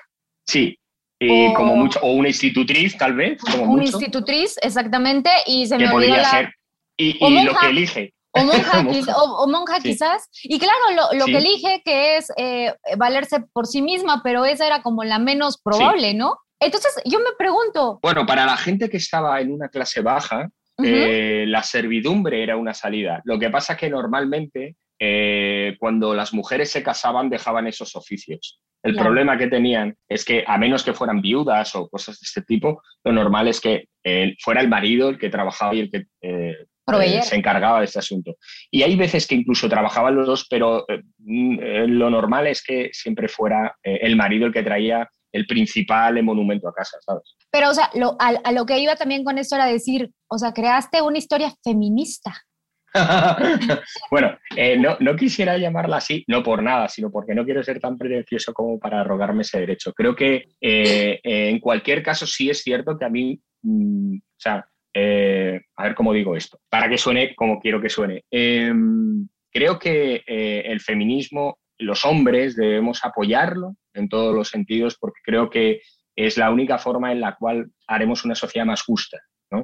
Sí, 0.47 0.77
o, 1.21 1.53
como 1.53 1.75
mucho, 1.75 1.99
o 2.01 2.13
una 2.13 2.29
institutriz, 2.29 2.97
tal 2.97 3.15
vez. 3.15 3.41
Como 3.41 3.73
una 3.73 3.83
institutriz, 3.83 4.57
exactamente, 4.61 5.29
y 5.45 5.65
se 5.67 5.77
me 5.77 5.89
podría 5.89 6.23
ser. 6.25 6.53
Y, 6.97 7.45
lo 7.45 7.53
que 7.55 7.67
elige. 7.67 8.13
O 8.35 9.47
monja, 9.47 9.79
quizás. 9.79 10.27
Y 10.41 10.57
claro, 10.57 10.79
lo, 11.13 11.25
que 11.25 11.37
elige 11.37 11.83
que 11.85 12.17
es 12.17 12.31
eh, 12.35 12.73
valerse 12.97 13.41
por 13.53 13.67
sí 13.67 13.81
misma, 13.83 14.21
pero 14.23 14.43
esa 14.43 14.65
era 14.65 14.81
como 14.81 15.03
la 15.03 15.19
menos 15.19 15.61
probable, 15.61 16.15
¿no? 16.15 16.37
Entonces 16.59 16.99
yo 17.05 17.19
me 17.19 17.35
pregunto. 17.37 17.99
Bueno, 18.01 18.25
para 18.25 18.45
la 18.47 18.57
gente 18.57 18.89
que 18.89 18.97
estaba 18.97 19.39
en 19.39 19.51
una 19.51 19.69
clase 19.69 20.01
baja, 20.01 20.49
eh, 20.83 21.45
la 21.47 21.61
servidumbre 21.61 22.41
era 22.41 22.57
una 22.57 22.73
salida. 22.73 23.21
Lo 23.25 23.37
que 23.37 23.51
pasa 23.51 23.73
es 23.73 23.79
que 23.79 23.89
normalmente 23.89 24.77
eh, 24.99 25.75
cuando 25.79 26.15
las 26.15 26.33
mujeres 26.33 26.71
se 26.71 26.81
casaban 26.81 27.29
dejaban 27.29 27.67
esos 27.67 27.95
oficios. 27.95 28.59
El 28.81 28.95
problema 28.95 29.37
que 29.37 29.47
tenían 29.47 29.95
es 30.09 30.25
que 30.25 30.43
a 30.45 30.57
menos 30.57 30.83
que 30.83 30.93
fueran 30.93 31.21
viudas 31.21 31.73
o 31.75 31.87
cosas 31.87 32.19
de 32.19 32.25
este 32.25 32.41
tipo, 32.41 32.81
lo 33.05 33.13
normal 33.13 33.47
es 33.47 33.61
que 33.61 33.87
fuera 34.39 34.59
el 34.59 34.67
marido 34.67 35.07
el 35.07 35.17
que 35.17 35.29
trabajaba 35.29 35.73
y 35.73 35.79
el 35.81 35.91
que 35.91 36.07
eh, 36.21 36.65
se 37.21 37.35
encargaba 37.35 37.79
de 37.79 37.85
este 37.85 37.99
asunto. 37.99 38.35
Y 38.69 38.83
hay 38.83 38.95
veces 38.95 39.27
que 39.27 39.35
incluso 39.35 39.69
trabajaban 39.69 40.15
los 40.15 40.27
dos, 40.27 40.47
pero 40.49 40.85
eh, 40.89 41.01
mm, 41.19 41.59
eh, 41.61 41.87
lo 41.87 42.09
normal 42.09 42.47
es 42.47 42.63
que 42.63 42.89
siempre 42.91 43.27
fuera 43.27 43.75
el 43.83 44.15
marido 44.15 44.45
el 44.45 44.53
que 44.53 44.63
traía 44.63 45.09
el 45.31 45.47
principal 45.47 46.21
monumento 46.21 46.67
a 46.67 46.73
casa, 46.73 46.97
¿sabes? 47.01 47.35
Pero, 47.51 47.69
o 47.69 47.73
sea, 47.73 47.89
a, 48.19 48.51
lo 48.51 48.65
que 48.65 48.77
iba 48.77 48.95
también 48.95 49.23
con 49.23 49.39
esto 49.39 49.55
era 49.55 49.65
decir, 49.65 50.11
o 50.27 50.37
sea, 50.37 50.53
creaste 50.53 51.01
una 51.01 51.17
historia 51.17 51.51
feminista. 51.63 52.31
bueno, 54.11 54.37
no, 54.77 54.97
no, 54.99 55.15
quisiera 55.15 55.57
llamarla 55.57 55.97
así, 55.97 56.23
no 56.27 56.43
por 56.43 56.61
nada, 56.61 56.87
sino 56.87 57.09
porque 57.09 57.33
no 57.33 57.43
quiero 57.45 57.63
ser 57.63 57.79
tan 57.79 57.97
pretencioso 57.97 58.53
como 58.53 58.77
para 58.77 59.01
arrogarme 59.01 59.41
ese 59.41 59.59
derecho. 59.59 59.91
Creo 59.93 60.15
que 60.15 60.49
en 60.61 61.59
cualquier 61.59 62.03
caso 62.03 62.27
sí 62.27 62.51
es 62.51 62.61
cierto 62.61 62.95
que 62.95 63.05
a 63.05 63.09
mí, 63.09 63.41
mm, 63.63 64.17
o 64.17 64.39
sea, 64.39 64.67
eh, 64.93 65.61
a 65.75 65.83
ver 65.83 65.95
cómo 65.95 66.13
digo 66.13 66.35
esto, 66.35 66.59
para 66.69 66.89
que 66.89 66.97
suene 66.97 67.35
como 67.35 67.59
quiero 67.59 67.81
que 67.81 67.89
suene. 67.89 68.23
Em, 68.29 69.27
creo 69.51 69.79
que 69.79 70.23
eh, 70.27 70.63
el 70.65 70.81
feminismo, 70.81 71.59
los 71.79 72.05
hombres 72.05 72.55
debemos 72.55 73.03
apoyarlo 73.03 73.75
en 73.93 74.09
todos 74.09 74.35
los 74.35 74.49
sentidos 74.49 74.97
porque 74.99 75.21
creo 75.23 75.49
que 75.49 75.81
es 76.15 76.37
la 76.37 76.51
única 76.51 76.77
forma 76.77 77.11
en 77.11 77.21
la 77.21 77.35
cual 77.35 77.71
haremos 77.87 78.23
una 78.23 78.35
sociedad 78.35 78.65
más 78.65 78.83
justa. 78.83 79.19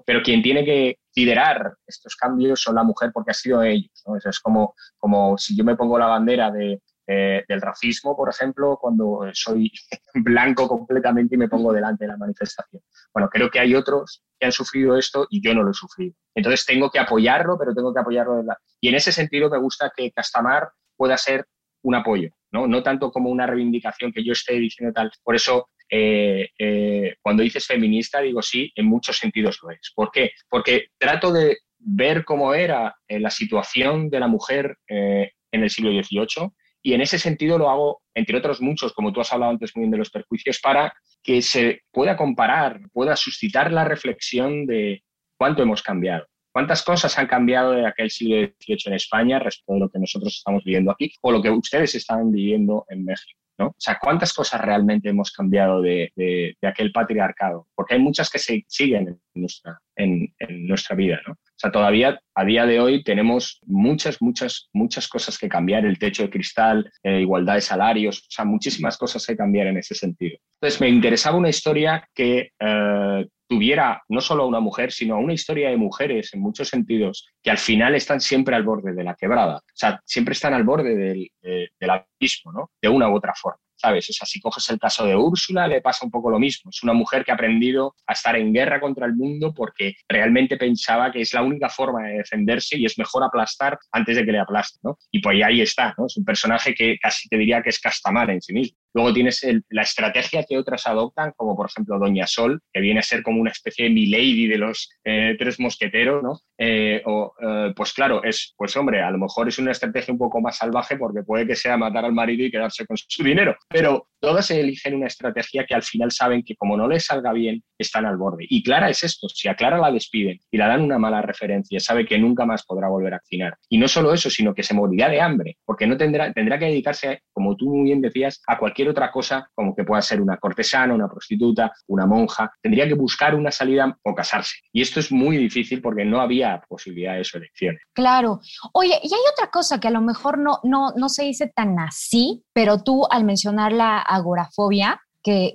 Pero 0.05 0.21
quien 0.21 0.43
tiene 0.43 0.63
que 0.63 0.99
liderar 1.15 1.73
estos 1.87 2.15
cambios 2.15 2.61
son 2.61 2.75
la 2.75 2.83
mujer 2.83 3.09
porque 3.11 3.31
ha 3.31 3.33
sido 3.33 3.63
ellos. 3.63 3.89
es 4.23 4.39
como, 4.39 4.75
como 4.97 5.35
si 5.37 5.57
yo 5.57 5.63
me 5.63 5.75
pongo 5.75 5.97
la 5.97 6.05
bandera 6.05 6.51
de, 6.51 6.79
eh, 7.11 7.43
del 7.47 7.59
racismo, 7.59 8.15
por 8.15 8.29
ejemplo, 8.29 8.77
cuando 8.79 9.21
soy 9.33 9.71
blanco 10.13 10.67
completamente 10.67 11.33
y 11.33 11.39
me 11.39 11.49
pongo 11.49 11.73
delante 11.73 12.03
de 12.03 12.09
la 12.09 12.17
manifestación. 12.17 12.83
Bueno, 13.11 13.29
creo 13.29 13.49
que 13.49 13.59
hay 13.59 13.73
otros 13.73 14.23
que 14.39 14.45
han 14.45 14.51
sufrido 14.51 14.95
esto 14.95 15.25
y 15.31 15.41
yo 15.41 15.55
no 15.55 15.63
lo 15.63 15.71
he 15.71 15.73
sufrido. 15.73 16.13
Entonces 16.35 16.67
tengo 16.67 16.91
que 16.91 16.99
apoyarlo, 16.99 17.57
pero 17.57 17.73
tengo 17.73 17.91
que 17.95 17.99
apoyarlo. 17.99 18.43
Y 18.79 18.89
en 18.89 18.93
ese 18.93 19.11
sentido 19.11 19.49
me 19.49 19.57
gusta 19.57 19.91
que 19.95 20.11
Castamar 20.11 20.69
pueda 20.95 21.17
ser 21.17 21.47
un 21.81 21.95
apoyo, 21.95 22.29
¿no? 22.51 22.67
no 22.67 22.83
tanto 22.83 23.11
como 23.11 23.31
una 23.31 23.47
reivindicación 23.47 24.11
que 24.11 24.23
yo 24.23 24.33
esté 24.33 24.59
diciendo 24.59 24.93
tal. 24.93 25.11
Por 25.23 25.35
eso 25.35 25.69
eh, 25.89 26.49
eh, 26.59 27.15
cuando 27.23 27.41
dices 27.41 27.65
feminista, 27.65 28.19
digo 28.19 28.43
sí, 28.43 28.71
en 28.75 28.85
muchos 28.85 29.17
sentidos 29.17 29.57
lo 29.63 29.71
es. 29.71 29.91
¿Por 29.95 30.11
qué? 30.11 30.33
Porque 30.47 30.89
trato 30.99 31.33
de 31.33 31.57
ver 31.79 32.23
cómo 32.23 32.53
era 32.53 32.95
la 33.07 33.31
situación 33.31 34.11
de 34.11 34.19
la 34.19 34.27
mujer 34.27 34.77
en 34.87 35.63
el 35.63 35.71
siglo 35.71 35.89
XVIII 35.89 36.51
y 36.81 36.93
en 36.93 37.01
ese 37.01 37.19
sentido 37.19 37.57
lo 37.57 37.69
hago, 37.69 38.01
entre 38.13 38.37
otros 38.37 38.61
muchos, 38.61 38.93
como 38.93 39.11
tú 39.11 39.21
has 39.21 39.31
hablado 39.33 39.51
antes 39.51 39.75
muy 39.75 39.83
bien 39.83 39.91
de 39.91 39.97
los 39.97 40.09
perjuicios, 40.09 40.59
para 40.59 40.93
que 41.23 41.41
se 41.41 41.81
pueda 41.91 42.15
comparar, 42.15 42.79
pueda 42.93 43.15
suscitar 43.15 43.71
la 43.71 43.83
reflexión 43.83 44.65
de 44.65 45.03
cuánto 45.37 45.61
hemos 45.61 45.83
cambiado. 45.83 46.25
¿Cuántas 46.51 46.83
cosas 46.83 47.17
han 47.19 47.27
cambiado 47.27 47.71
de 47.71 47.85
aquel 47.85 48.09
siglo 48.09 48.37
XVIII 48.59 48.77
en 48.87 48.93
España 48.93 49.39
respecto 49.39 49.73
a 49.73 49.79
lo 49.79 49.89
que 49.89 49.99
nosotros 49.99 50.35
estamos 50.35 50.63
viviendo 50.63 50.91
aquí 50.91 51.11
o 51.21 51.31
lo 51.31 51.41
que 51.41 51.49
ustedes 51.51 51.93
están 51.95 52.31
viviendo 52.31 52.85
en 52.89 53.05
México? 53.05 53.39
O 53.67 53.75
sea, 53.77 53.97
¿cuántas 54.01 54.33
cosas 54.33 54.61
realmente 54.61 55.09
hemos 55.09 55.31
cambiado 55.31 55.81
de, 55.81 56.11
de, 56.15 56.55
aquel 56.61 56.91
patriarcado? 56.91 57.67
Porque 57.75 57.95
hay 57.95 57.99
muchas 57.99 58.29
que 58.29 58.39
se 58.39 58.63
siguen 58.67 59.07
en 59.07 59.19
nuestra, 59.33 59.79
en 59.95 60.33
nuestra 60.67 60.95
vida, 60.95 61.19
¿no? 61.27 61.33
O 61.59 61.61
sea, 61.61 61.71
todavía 61.71 62.17
a 62.35 62.45
día 62.45 62.65
de 62.65 62.79
hoy 62.79 63.03
tenemos 63.03 63.59
muchas, 63.65 64.21
muchas, 64.21 64.69
muchas 64.71 65.09
cosas 65.09 65.37
que 65.37 65.49
cambiar, 65.49 65.85
el 65.85 65.99
techo 65.99 66.23
de 66.23 66.29
cristal, 66.29 66.89
eh, 67.03 67.19
igualdad 67.19 67.55
de 67.55 67.61
salarios, 67.61 68.19
o 68.19 68.31
sea, 68.31 68.45
muchísimas 68.45 68.97
cosas 68.97 69.25
que 69.25 69.35
cambiar 69.35 69.67
en 69.67 69.75
ese 69.75 69.93
sentido. 69.93 70.37
Entonces, 70.53 70.79
me 70.79 70.87
interesaba 70.87 71.35
una 71.37 71.49
historia 71.49 72.07
que 72.15 72.51
eh, 72.57 73.27
tuviera 73.49 74.03
no 74.07 74.21
solo 74.21 74.43
a 74.43 74.47
una 74.47 74.59
mujer, 74.59 74.91
sino 74.91 75.15
a 75.15 75.19
una 75.19 75.33
historia 75.33 75.69
de 75.69 75.77
mujeres 75.77 76.33
en 76.33 76.41
muchos 76.41 76.69
sentidos, 76.69 77.27
que 77.43 77.51
al 77.51 77.57
final 77.57 77.95
están 77.95 78.21
siempre 78.21 78.55
al 78.55 78.63
borde 78.63 78.93
de 78.93 79.03
la 79.03 79.15
quebrada, 79.15 79.57
o 79.57 79.61
sea, 79.73 79.99
siempre 80.05 80.33
están 80.33 80.53
al 80.53 80.63
borde 80.63 80.95
del, 80.95 81.29
del 81.41 81.89
abismo, 81.89 82.51
¿no? 82.51 82.71
De 82.81 82.87
una 82.87 83.09
u 83.09 83.15
otra 83.15 83.33
forma. 83.33 83.59
¿sabes? 83.79 84.09
O 84.09 84.13
sea, 84.13 84.27
si 84.27 84.41
coges 84.41 84.69
el 84.69 84.79
caso 84.79 85.05
de 85.05 85.15
Úrsula, 85.15 85.67
le 85.67 85.81
pasa 85.81 86.05
un 86.05 86.11
poco 86.11 86.29
lo 86.29 86.39
mismo. 86.39 86.69
Es 86.69 86.83
una 86.83 86.93
mujer 86.93 87.23
que 87.23 87.31
ha 87.31 87.35
aprendido 87.35 87.95
a 88.05 88.13
estar 88.13 88.35
en 88.35 88.53
guerra 88.53 88.79
contra 88.79 89.05
el 89.05 89.15
mundo 89.15 89.53
porque 89.53 89.93
realmente 90.07 90.57
pensaba 90.57 91.11
que 91.11 91.21
es 91.21 91.33
la 91.33 91.41
única 91.41 91.69
forma 91.69 92.05
de 92.07 92.17
defenderse 92.17 92.77
y 92.77 92.85
es 92.85 92.97
mejor 92.97 93.23
aplastar 93.23 93.79
antes 93.91 94.17
de 94.17 94.25
que 94.25 94.31
le 94.33 94.39
aplaste, 94.39 94.79
¿no? 94.83 94.97
Y 95.11 95.21
pues 95.21 95.41
ahí 95.43 95.61
está, 95.61 95.95
¿no? 95.97 96.07
Es 96.07 96.17
un 96.17 96.25
personaje 96.25 96.73
que 96.73 96.97
casi 96.99 97.29
te 97.29 97.37
diría 97.37 97.61
que 97.61 97.69
es 97.69 97.79
Castamar 97.79 98.29
en 98.29 98.41
sí 98.41 98.53
mismo. 98.53 98.77
Luego 98.93 99.13
tienes 99.13 99.45
la 99.69 99.83
estrategia 99.83 100.43
que 100.47 100.57
otras 100.57 100.87
adoptan, 100.87 101.33
como 101.35 101.55
por 101.55 101.67
ejemplo 101.69 101.99
Doña 101.99 102.27
Sol, 102.27 102.61
que 102.73 102.81
viene 102.81 102.99
a 102.99 103.03
ser 103.03 103.23
como 103.23 103.39
una 103.41 103.51
especie 103.51 103.85
de 103.85 103.91
milady 103.91 104.47
de 104.47 104.57
los 104.57 104.89
eh, 105.03 105.35
tres 105.37 105.59
mosqueteros, 105.59 106.23
¿no? 106.23 106.39
Eh, 106.57 107.01
o, 107.05 107.33
eh, 107.41 107.73
pues 107.75 107.93
claro, 107.93 108.23
es, 108.23 108.53
pues 108.57 108.75
hombre, 108.75 109.01
a 109.01 109.11
lo 109.11 109.17
mejor 109.17 109.47
es 109.47 109.59
una 109.59 109.71
estrategia 109.71 110.11
un 110.11 110.17
poco 110.17 110.41
más 110.41 110.57
salvaje 110.57 110.97
porque 110.97 111.23
puede 111.23 111.47
que 111.47 111.55
sea 111.55 111.77
matar 111.77 112.05
al 112.05 112.13
marido 112.13 112.45
y 112.45 112.51
quedarse 112.51 112.85
con 112.85 112.97
su 112.97 113.23
dinero, 113.23 113.55
pero 113.69 114.09
todas 114.19 114.51
eligen 114.51 114.95
una 114.95 115.07
estrategia 115.07 115.65
que 115.65 115.75
al 115.75 115.83
final 115.83 116.11
saben 116.11 116.43
que 116.43 116.55
como 116.55 116.75
no 116.75 116.87
les 116.87 117.05
salga 117.05 117.31
bien, 117.31 117.63
están 117.77 118.05
al 118.05 118.17
borde. 118.17 118.45
Y 118.49 118.63
Clara 118.63 118.89
es 118.89 119.03
esto, 119.03 119.29
si 119.29 119.47
a 119.47 119.55
Clara 119.55 119.77
la 119.77 119.91
despiden 119.91 120.39
y 120.51 120.57
la 120.57 120.67
dan 120.67 120.81
una 120.81 120.99
mala 120.99 121.21
referencia, 121.21 121.79
sabe 121.79 122.05
que 122.05 122.17
nunca 122.17 122.45
más 122.45 122.65
podrá 122.65 122.89
volver 122.89 123.13
a 123.13 123.17
accionar. 123.17 123.55
Y 123.69 123.77
no 123.77 123.87
solo 123.87 124.13
eso, 124.13 124.29
sino 124.29 124.53
que 124.53 124.63
se 124.63 124.73
morirá 124.73 125.09
de 125.09 125.21
hambre, 125.21 125.57
porque 125.65 125.87
no 125.87 125.97
tendrá, 125.97 126.33
tendrá 126.33 126.59
que 126.59 126.65
dedicarse, 126.65 127.21
como 127.31 127.55
tú 127.55 127.69
muy 127.69 127.85
bien 127.85 128.01
decías, 128.01 128.41
a 128.47 128.57
cualquier 128.57 128.78
otra 128.87 129.11
cosa, 129.11 129.49
como 129.53 129.75
que 129.75 129.83
pueda 129.83 130.01
ser 130.01 130.21
una 130.21 130.37
cortesana, 130.37 130.93
una 130.93 131.09
prostituta, 131.09 131.71
una 131.87 132.05
monja. 132.05 132.51
Tendría 132.61 132.87
que 132.87 132.93
buscar 132.93 133.35
una 133.35 133.51
salida 133.51 133.97
o 134.03 134.15
casarse. 134.15 134.57
Y 134.71 134.81
esto 134.81 134.99
es 134.99 135.11
muy 135.11 135.37
difícil 135.37 135.81
porque 135.81 136.05
no 136.05 136.21
había 136.21 136.61
posibilidad 136.67 137.15
de 137.15 137.23
su 137.23 137.37
elección. 137.37 137.77
Claro. 137.93 138.39
Oye, 138.73 138.99
y 139.03 139.13
hay 139.13 139.21
otra 139.33 139.49
cosa 139.51 139.79
que 139.79 139.87
a 139.87 139.91
lo 139.91 140.01
mejor 140.01 140.37
no, 140.37 140.59
no, 140.63 140.91
no 140.95 141.09
se 141.09 141.23
dice 141.23 141.51
tan 141.53 141.77
así, 141.79 142.43
pero 142.53 142.83
tú 142.83 143.05
al 143.09 143.23
mencionar 143.23 143.71
la 143.71 143.99
agorafobia, 143.99 145.01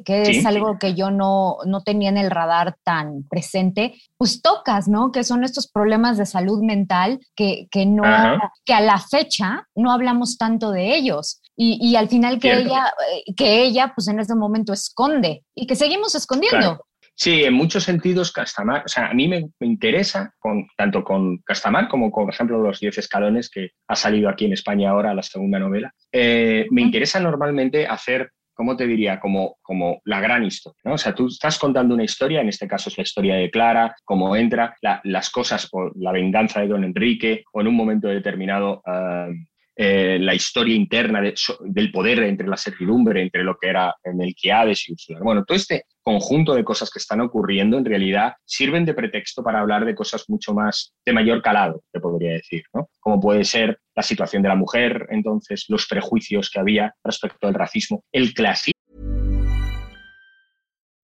que, 0.04 0.22
es 0.22 0.46
algo 0.46 0.78
que 0.78 0.94
yo 0.94 1.10
no, 1.10 1.58
no, 1.66 1.82
tenía 1.82 2.08
en 2.08 2.18
el 2.18 2.30
radar 2.30 2.76
tan 2.84 3.24
presente, 3.28 3.94
pues 4.16 4.40
tocas, 4.42 4.88
¿no? 4.88 5.10
Que 5.10 5.24
son 5.24 5.44
estos 5.44 5.70
problemas 5.70 6.16
de 6.18 6.26
salud 6.26 6.62
mental 6.62 7.20
que, 7.34 7.66
que 7.70 7.86
no, 7.86 8.02
que 8.64 8.74
a 8.74 8.80
la 8.80 8.98
fecha 8.98 9.66
no 9.74 9.90
hablamos 9.90 10.38
tanto 10.38 10.70
de 10.70 10.94
ellos. 10.94 11.40
Y, 11.56 11.78
y 11.80 11.96
al 11.96 12.08
final 12.08 12.38
que 12.38 12.52
ella, 12.52 12.92
eh, 13.12 13.34
que 13.36 13.62
ella, 13.62 13.92
pues 13.94 14.08
en 14.08 14.20
ese 14.20 14.34
momento 14.34 14.72
esconde 14.72 15.44
y 15.54 15.66
que 15.66 15.76
seguimos 15.76 16.14
escondiendo. 16.14 16.84
Sí, 17.16 17.44
en 17.44 17.54
muchos 17.54 17.84
sentidos 17.84 18.32
Castamar, 18.32 18.82
o 18.84 18.88
sea, 18.88 19.06
a 19.06 19.14
mí 19.14 19.28
me, 19.28 19.48
interesa 19.60 20.34
con, 20.40 20.66
tanto 20.76 21.04
con 21.04 21.38
Castamar 21.38 21.88
como 21.88 22.10
con, 22.10 22.24
por 22.24 22.34
ejemplo, 22.34 22.58
Los 22.58 22.80
Diez 22.80 22.98
Escalones, 22.98 23.50
que 23.50 23.70
ha 23.88 23.94
salido 23.94 24.28
aquí 24.28 24.46
en 24.46 24.52
España 24.52 24.90
ahora 24.90 25.14
la 25.14 25.22
segunda 25.22 25.60
novela, 25.60 25.92
eh, 26.10 26.66
me 26.72 26.82
interesa 26.82 27.20
normalmente 27.20 27.86
hacer 27.86 28.32
¿cómo 28.54 28.76
te 28.76 28.86
diría? 28.86 29.20
Como, 29.20 29.56
como 29.62 30.00
la 30.04 30.20
gran 30.20 30.44
historia, 30.44 30.80
¿no? 30.84 30.94
O 30.94 30.98
sea, 30.98 31.14
tú 31.14 31.26
estás 31.26 31.58
contando 31.58 31.94
una 31.94 32.04
historia, 32.04 32.40
en 32.40 32.48
este 32.48 32.68
caso 32.68 32.88
es 32.88 32.96
la 32.96 33.02
historia 33.02 33.34
de 33.36 33.50
Clara, 33.50 33.94
cómo 34.04 34.34
entra, 34.36 34.76
las 35.02 35.30
cosas, 35.30 35.68
o 35.72 35.90
la 35.96 36.12
venganza 36.12 36.60
de 36.60 36.68
don 36.68 36.84
Enrique, 36.84 37.44
o 37.52 37.60
en 37.60 37.68
un 37.68 37.74
momento 37.74 38.08
determinado 38.08 38.82
ah, 38.86 39.28
eh, 39.76 40.18
la 40.20 40.34
historia 40.34 40.76
interna 40.76 41.20
del 41.20 41.90
poder 41.90 42.20
entre 42.20 42.46
la 42.46 42.56
servidumbre, 42.56 43.22
entre 43.22 43.42
lo 43.42 43.56
que 43.56 43.68
era 43.68 43.94
Melquiades 44.14 44.88
y 44.88 44.92
Úrsula. 44.92 45.20
Bueno, 45.22 45.44
todo 45.44 45.56
este 45.56 45.84
conjunto 46.02 46.54
de 46.54 46.64
cosas 46.64 46.90
que 46.90 46.98
están 46.98 47.20
ocurriendo 47.20 47.78
en 47.78 47.84
realidad 47.84 48.34
sirven 48.44 48.84
de 48.84 48.94
pretexto 48.94 49.42
para 49.42 49.60
hablar 49.60 49.84
de 49.84 49.94
cosas 49.94 50.24
mucho 50.28 50.54
más 50.54 50.94
de 51.04 51.12
mayor 51.12 51.42
calado, 51.42 51.82
te 51.92 52.00
podría 52.00 52.32
decir, 52.32 52.62
¿no? 52.72 52.88
Como 53.00 53.20
puede 53.20 53.44
ser 53.44 53.78
la 53.96 54.02
situación 54.02 54.42
de 54.42 54.48
la 54.48 54.54
mujer, 54.54 55.06
entonces 55.10 55.64
los 55.68 55.86
prejuicios 55.86 56.50
que 56.50 56.60
había 56.60 56.94
respecto 57.02 57.48
al 57.48 57.54
racismo, 57.54 58.04
el 58.12 58.32
clasismo. 58.32 58.74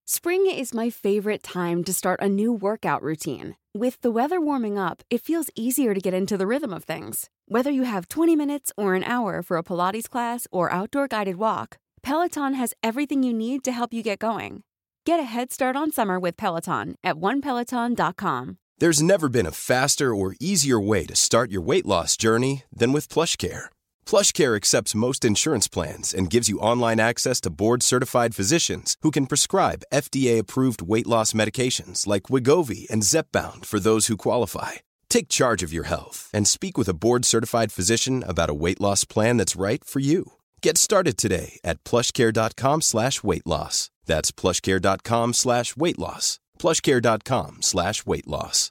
Spring 0.06 0.46
is 0.46 0.74
my 0.74 0.90
favorite 0.90 1.42
time 1.42 1.84
to 1.84 1.92
start 1.92 2.20
a 2.20 2.28
new 2.28 2.52
workout 2.52 3.00
routine. 3.00 3.54
With 3.76 4.00
the 4.00 4.10
weather 4.10 4.40
warming 4.40 4.76
up, 4.76 5.04
it 5.08 5.20
feels 5.20 5.50
easier 5.54 5.94
to 5.94 6.00
get 6.00 6.14
into 6.14 6.36
the 6.36 6.48
rhythm 6.48 6.72
of 6.72 6.82
things. 6.82 7.30
Whether 7.52 7.73
you 7.73 7.83
have 7.83 8.09
20 8.09 8.37
minutes 8.37 8.71
or 8.76 8.95
an 8.95 9.02
hour 9.02 9.42
for 9.42 9.57
a 9.57 9.64
Pilates 9.64 10.09
class 10.09 10.47
or 10.52 10.71
outdoor 10.71 11.09
guided 11.09 11.35
walk, 11.35 11.78
Peloton 12.00 12.54
has 12.54 12.75
everything 12.80 13.25
you 13.25 13.33
need 13.33 13.64
to 13.64 13.73
help 13.73 13.92
you 13.92 14.04
get 14.04 14.21
going. 14.21 14.62
Get 15.04 15.19
a 15.19 15.25
head 15.25 15.50
start 15.50 15.75
on 15.75 15.90
summer 15.90 16.21
with 16.21 16.37
Peloton 16.37 16.95
at 17.02 17.16
onepeloton.com. 17.16 18.59
There's 18.78 19.02
never 19.02 19.28
been 19.28 19.47
a 19.47 19.50
faster 19.50 20.14
or 20.14 20.37
easier 20.38 20.78
way 20.78 21.04
to 21.07 21.16
start 21.16 21.50
your 21.50 21.61
weight 21.61 21.85
loss 21.85 22.16
journey 22.16 22.62
than 22.73 22.92
with 22.92 23.09
PlushCare. 23.09 23.64
PlushCare 24.07 24.54
accepts 24.54 24.95
most 24.95 25.25
insurance 25.25 25.66
plans 25.66 26.14
and 26.14 26.30
gives 26.30 26.49
you 26.49 26.61
online 26.61 27.00
access 27.00 27.40
to 27.40 27.50
board-certified 27.50 28.33
physicians 28.33 28.97
who 29.02 29.11
can 29.11 29.26
prescribe 29.26 29.83
FDA-approved 29.92 30.83
weight 30.83 31.09
loss 31.09 31.33
medications 31.33 32.07
like 32.07 32.30
Wigovi 32.30 32.88
and 32.90 33.02
Zepbound 33.02 33.66
for 33.66 33.80
those 33.80 34.07
who 34.07 34.16
qualify. 34.16 34.75
Take 35.10 35.28
charge 35.28 35.62
of 35.62 35.72
your 35.72 35.84
health 35.84 36.30
and 36.32 36.48
speak 36.48 36.78
with 36.78 36.88
a 36.88 36.94
board-certified 36.94 37.72
physician 37.72 38.24
about 38.26 38.48
a 38.48 38.54
weight 38.54 38.80
loss 38.80 39.04
plan 39.04 39.36
that's 39.36 39.56
right 39.56 39.84
for 39.84 40.00
you. 40.00 40.32
Get 40.62 40.78
started 40.78 41.18
today 41.18 41.58
at 41.64 41.84
plushcare.com 41.84 42.80
slash 42.80 43.22
weight 43.22 43.46
loss. 43.46 43.90
That's 44.06 44.32
plushcare.com 44.32 45.34
slash 45.34 45.76
weight 45.76 45.98
loss. 45.98 46.38
plushcare.com 46.58 47.58
slash 47.60 48.06
weight 48.06 48.26
loss. 48.26 48.70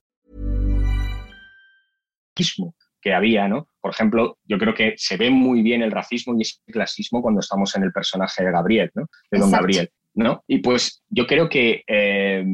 Que 3.02 3.14
había, 3.14 3.50
¿no? 3.50 3.68
Por 3.82 3.92
ejemplo, 3.92 4.38
yo 4.46 4.58
creo 4.58 4.74
que 4.74 4.94
se 4.98 5.18
ve 5.18 5.30
muy 5.30 5.62
bien 5.62 5.82
el 5.82 5.92
racismo 5.92 6.38
y 6.38 6.42
ese 6.42 6.60
clasismo 6.68 7.22
cuando 7.22 7.42
estamos 7.42 7.76
en 7.76 7.84
el 7.84 7.92
personaje 7.92 8.44
de 8.44 8.52
Gabriel, 8.52 8.92
¿no? 8.94 9.08
De 9.30 9.40
Don 9.40 9.52
Gabriel, 9.52 9.90
¿no? 10.14 10.44
Y 10.48 10.60
pues 10.60 11.02
yo 11.10 11.28
creo 11.28 11.50
que 11.50 11.84
eh, 11.88 12.46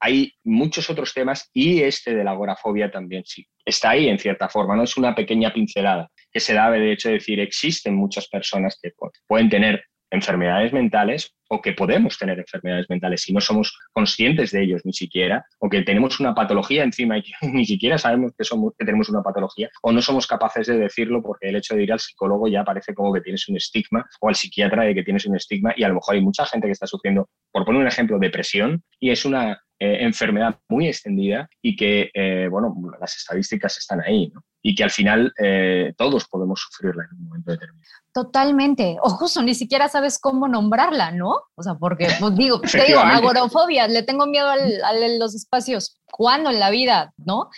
hay 0.00 0.32
muchos 0.44 0.88
otros 0.90 1.12
temas 1.12 1.50
y 1.52 1.82
este 1.82 2.14
de 2.14 2.24
la 2.24 2.32
agorafobia 2.32 2.90
también 2.90 3.24
sí. 3.24 3.46
Está 3.64 3.90
ahí 3.90 4.08
en 4.08 4.18
cierta 4.18 4.48
forma, 4.48 4.76
¿no? 4.76 4.84
Es 4.84 4.96
una 4.96 5.14
pequeña 5.14 5.52
pincelada 5.52 6.10
que 6.30 6.40
se 6.40 6.54
da 6.54 6.70
de 6.70 6.92
hecho 6.92 7.08
decir 7.08 7.40
existen 7.40 7.94
muchas 7.94 8.28
personas 8.28 8.78
que 8.80 8.92
pueden 9.26 9.48
tener 9.48 9.82
enfermedades 10.10 10.72
mentales 10.72 11.34
o 11.50 11.60
que 11.60 11.72
podemos 11.72 12.18
tener 12.18 12.38
enfermedades 12.38 12.86
mentales 12.88 13.28
y 13.28 13.32
no 13.32 13.40
somos 13.40 13.76
conscientes 13.92 14.50
de 14.50 14.62
ellos 14.62 14.82
ni 14.84 14.92
siquiera, 14.92 15.44
o 15.58 15.68
que 15.68 15.82
tenemos 15.82 16.20
una 16.20 16.34
patología 16.34 16.82
encima 16.82 17.18
y 17.18 17.22
que 17.22 17.32
ni 17.48 17.64
siquiera 17.64 17.98
sabemos 17.98 18.32
que, 18.36 18.44
somos, 18.44 18.74
que 18.78 18.84
tenemos 18.84 19.08
una 19.08 19.22
patología, 19.22 19.70
o 19.82 19.92
no 19.92 20.02
somos 20.02 20.26
capaces 20.26 20.66
de 20.66 20.78
decirlo 20.78 21.22
porque 21.22 21.48
el 21.48 21.56
hecho 21.56 21.74
de 21.74 21.84
ir 21.84 21.92
al 21.92 22.00
psicólogo 22.00 22.48
ya 22.48 22.64
parece 22.64 22.94
como 22.94 23.12
que 23.12 23.20
tienes 23.20 23.48
un 23.48 23.56
estigma, 23.56 24.06
o 24.20 24.28
al 24.28 24.34
psiquiatra 24.34 24.84
de 24.84 24.94
que 24.94 25.02
tienes 25.02 25.26
un 25.26 25.36
estigma, 25.36 25.72
y 25.76 25.84
a 25.84 25.88
lo 25.88 25.94
mejor 25.94 26.16
hay 26.16 26.20
mucha 26.20 26.44
gente 26.44 26.66
que 26.66 26.72
está 26.72 26.86
sufriendo, 26.86 27.28
por 27.50 27.64
poner 27.64 27.80
un 27.80 27.88
ejemplo, 27.88 28.18
depresión, 28.18 28.82
y 29.00 29.10
es 29.10 29.24
una 29.24 29.58
eh, 29.80 29.98
enfermedad 30.00 30.58
muy 30.68 30.88
extendida 30.88 31.48
y 31.62 31.76
que, 31.76 32.10
eh, 32.12 32.48
bueno, 32.50 32.74
las 33.00 33.16
estadísticas 33.16 33.78
están 33.78 34.00
ahí, 34.00 34.28
¿no? 34.34 34.42
Y 34.60 34.74
que 34.74 34.82
al 34.82 34.90
final 34.90 35.32
eh, 35.38 35.94
todos 35.96 36.26
podemos 36.26 36.60
sufrirla 36.60 37.04
en 37.04 37.16
un 37.16 37.28
momento 37.28 37.52
determinado. 37.52 37.88
Totalmente. 38.12 38.96
O 39.02 39.10
justo, 39.10 39.40
ni 39.40 39.54
siquiera 39.54 39.88
sabes 39.88 40.18
cómo 40.18 40.48
nombrarla, 40.48 41.12
¿no? 41.12 41.32
O 41.54 41.62
sea, 41.62 41.74
porque, 41.74 42.08
pues, 42.18 42.34
digo, 42.34 42.60
te 42.60 42.86
digo, 42.86 42.98
agorofobia, 42.98 43.86
le 43.86 44.02
tengo 44.02 44.26
miedo 44.26 44.48
a 44.48 44.92
los 45.16 45.36
espacios. 45.36 46.00
¿Cuándo 46.10 46.50
en 46.50 46.58
la 46.58 46.70
vida, 46.70 47.14
no? 47.16 47.48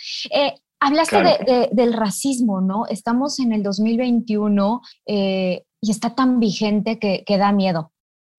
hablaste 0.79 1.69
del 1.71 1.93
racismo, 1.93 2.61
¿no? 2.61 2.85
Estamos 2.87 3.39
en 3.39 3.51
el 3.51 3.63
2021 3.63 4.81
y 5.05 5.63
está 5.81 6.13
tan 6.13 6.39
vigente 6.39 6.99
que, 6.99 7.23
que 7.25 7.37
da 7.39 7.51
miedo. 7.51 7.91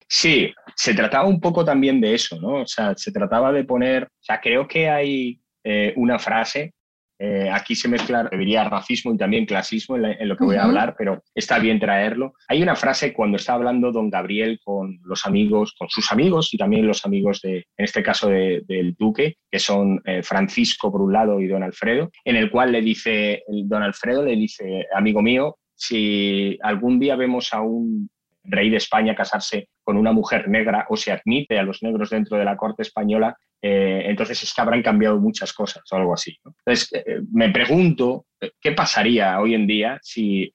Sí, 0.07 0.53
se 0.75 0.93
trataba 0.93 1.27
un 1.27 1.39
poco 1.39 1.63
también 1.65 2.01
de 2.01 2.13
eso, 2.13 2.39
¿no? 2.39 2.61
O 2.61 2.67
sea, 2.67 2.93
se 2.95 3.11
trataba 3.11 3.51
de 3.51 3.63
poner, 3.63 4.03
o 4.03 4.23
sea, 4.23 4.39
creo 4.41 4.67
que 4.67 4.89
hay 4.89 5.39
eh, 5.63 5.93
una 5.95 6.19
frase, 6.19 6.73
eh, 7.19 7.49
aquí 7.49 7.73
se 7.75 7.87
mezcla, 7.87 8.27
diría 8.31 8.65
racismo 8.65 9.13
y 9.13 9.17
también 9.17 9.45
clasismo 9.45 9.95
en, 9.95 10.27
lo 10.27 10.35
que 10.35 10.43
voy 10.43 10.57
a 10.57 10.65
hablar, 10.65 10.95
pero 10.97 11.23
está 11.33 11.57
bien 11.57 11.79
traerlo. 11.79 12.33
Hay 12.49 12.61
una 12.61 12.75
frase 12.75 13.13
cuando 13.13 13.37
está 13.37 13.53
hablando 13.53 13.91
don 13.91 14.09
Gabriel 14.09 14.59
con 14.61 14.99
los 15.05 15.25
amigos, 15.25 15.73
con 15.77 15.87
sus 15.89 16.11
amigos 16.11 16.53
y 16.53 16.57
también 16.57 16.85
los 16.85 17.05
amigos 17.05 17.39
de, 17.41 17.57
en 17.77 17.85
este 17.85 18.03
caso 18.03 18.27
del 18.27 18.95
duque, 18.99 19.37
que 19.49 19.59
son 19.59 20.01
eh, 20.05 20.21
Francisco 20.21 20.91
por 20.91 21.01
un 21.01 21.13
lado 21.13 21.39
y 21.39 21.47
don 21.47 21.63
Alfredo, 21.63 22.09
en 22.25 22.35
el 22.35 22.51
cual 22.51 22.73
le 22.73 22.81
dice, 22.81 23.43
don 23.47 23.83
Alfredo 23.83 24.25
le 24.25 24.35
dice, 24.35 24.87
amigo 24.93 25.21
mío, 25.21 25.59
si 25.75 26.57
algún 26.61 26.99
día 26.99 27.15
vemos 27.15 27.53
a 27.53 27.61
un 27.61 28.09
rey 28.43 28.69
de 28.69 28.77
España 28.77 29.15
casarse 29.15 29.69
con 29.83 29.97
una 29.97 30.11
mujer 30.11 30.47
negra 30.47 30.85
o 30.89 30.97
se 30.97 31.11
admite 31.11 31.59
a 31.59 31.63
los 31.63 31.83
negros 31.83 32.09
dentro 32.09 32.37
de 32.37 32.45
la 32.45 32.57
corte 32.57 32.83
española, 32.83 33.35
eh, 33.65 34.03
entonces 34.09 34.43
es 34.43 34.53
que 34.53 34.61
habrán 34.61 34.83
cambiado 34.83 35.17
muchas 35.21 35.53
cosas 35.53 35.83
o 35.89 35.95
algo 35.95 36.13
así. 36.13 36.37
Entonces, 36.45 36.89
eh, 36.93 37.21
me 37.31 37.49
pregunto 37.49 38.25
eh, 38.41 38.51
qué 38.59 38.73
pasaría 38.73 39.39
hoy 39.39 39.55
en 39.55 39.65
día 39.65 39.99
si 40.01 40.53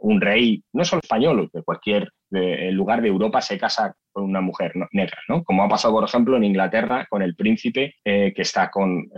un 0.00 0.20
rey, 0.20 0.62
no 0.72 0.84
solo 0.84 1.00
español, 1.02 1.48
de 1.52 1.62
cualquier 1.62 2.10
lugar 2.30 3.02
de 3.02 3.08
Europa 3.08 3.40
se 3.40 3.58
casa 3.58 3.94
con 4.10 4.24
una 4.24 4.40
mujer 4.40 4.72
negra, 4.90 5.18
¿no? 5.28 5.44
Como 5.44 5.62
ha 5.62 5.68
pasado, 5.68 5.94
por 5.94 6.04
ejemplo, 6.04 6.36
en 6.36 6.44
Inglaterra 6.44 7.06
con 7.08 7.22
el 7.22 7.36
príncipe 7.36 7.94
que 8.04 8.32
está 8.36 8.70
con, 8.70 9.08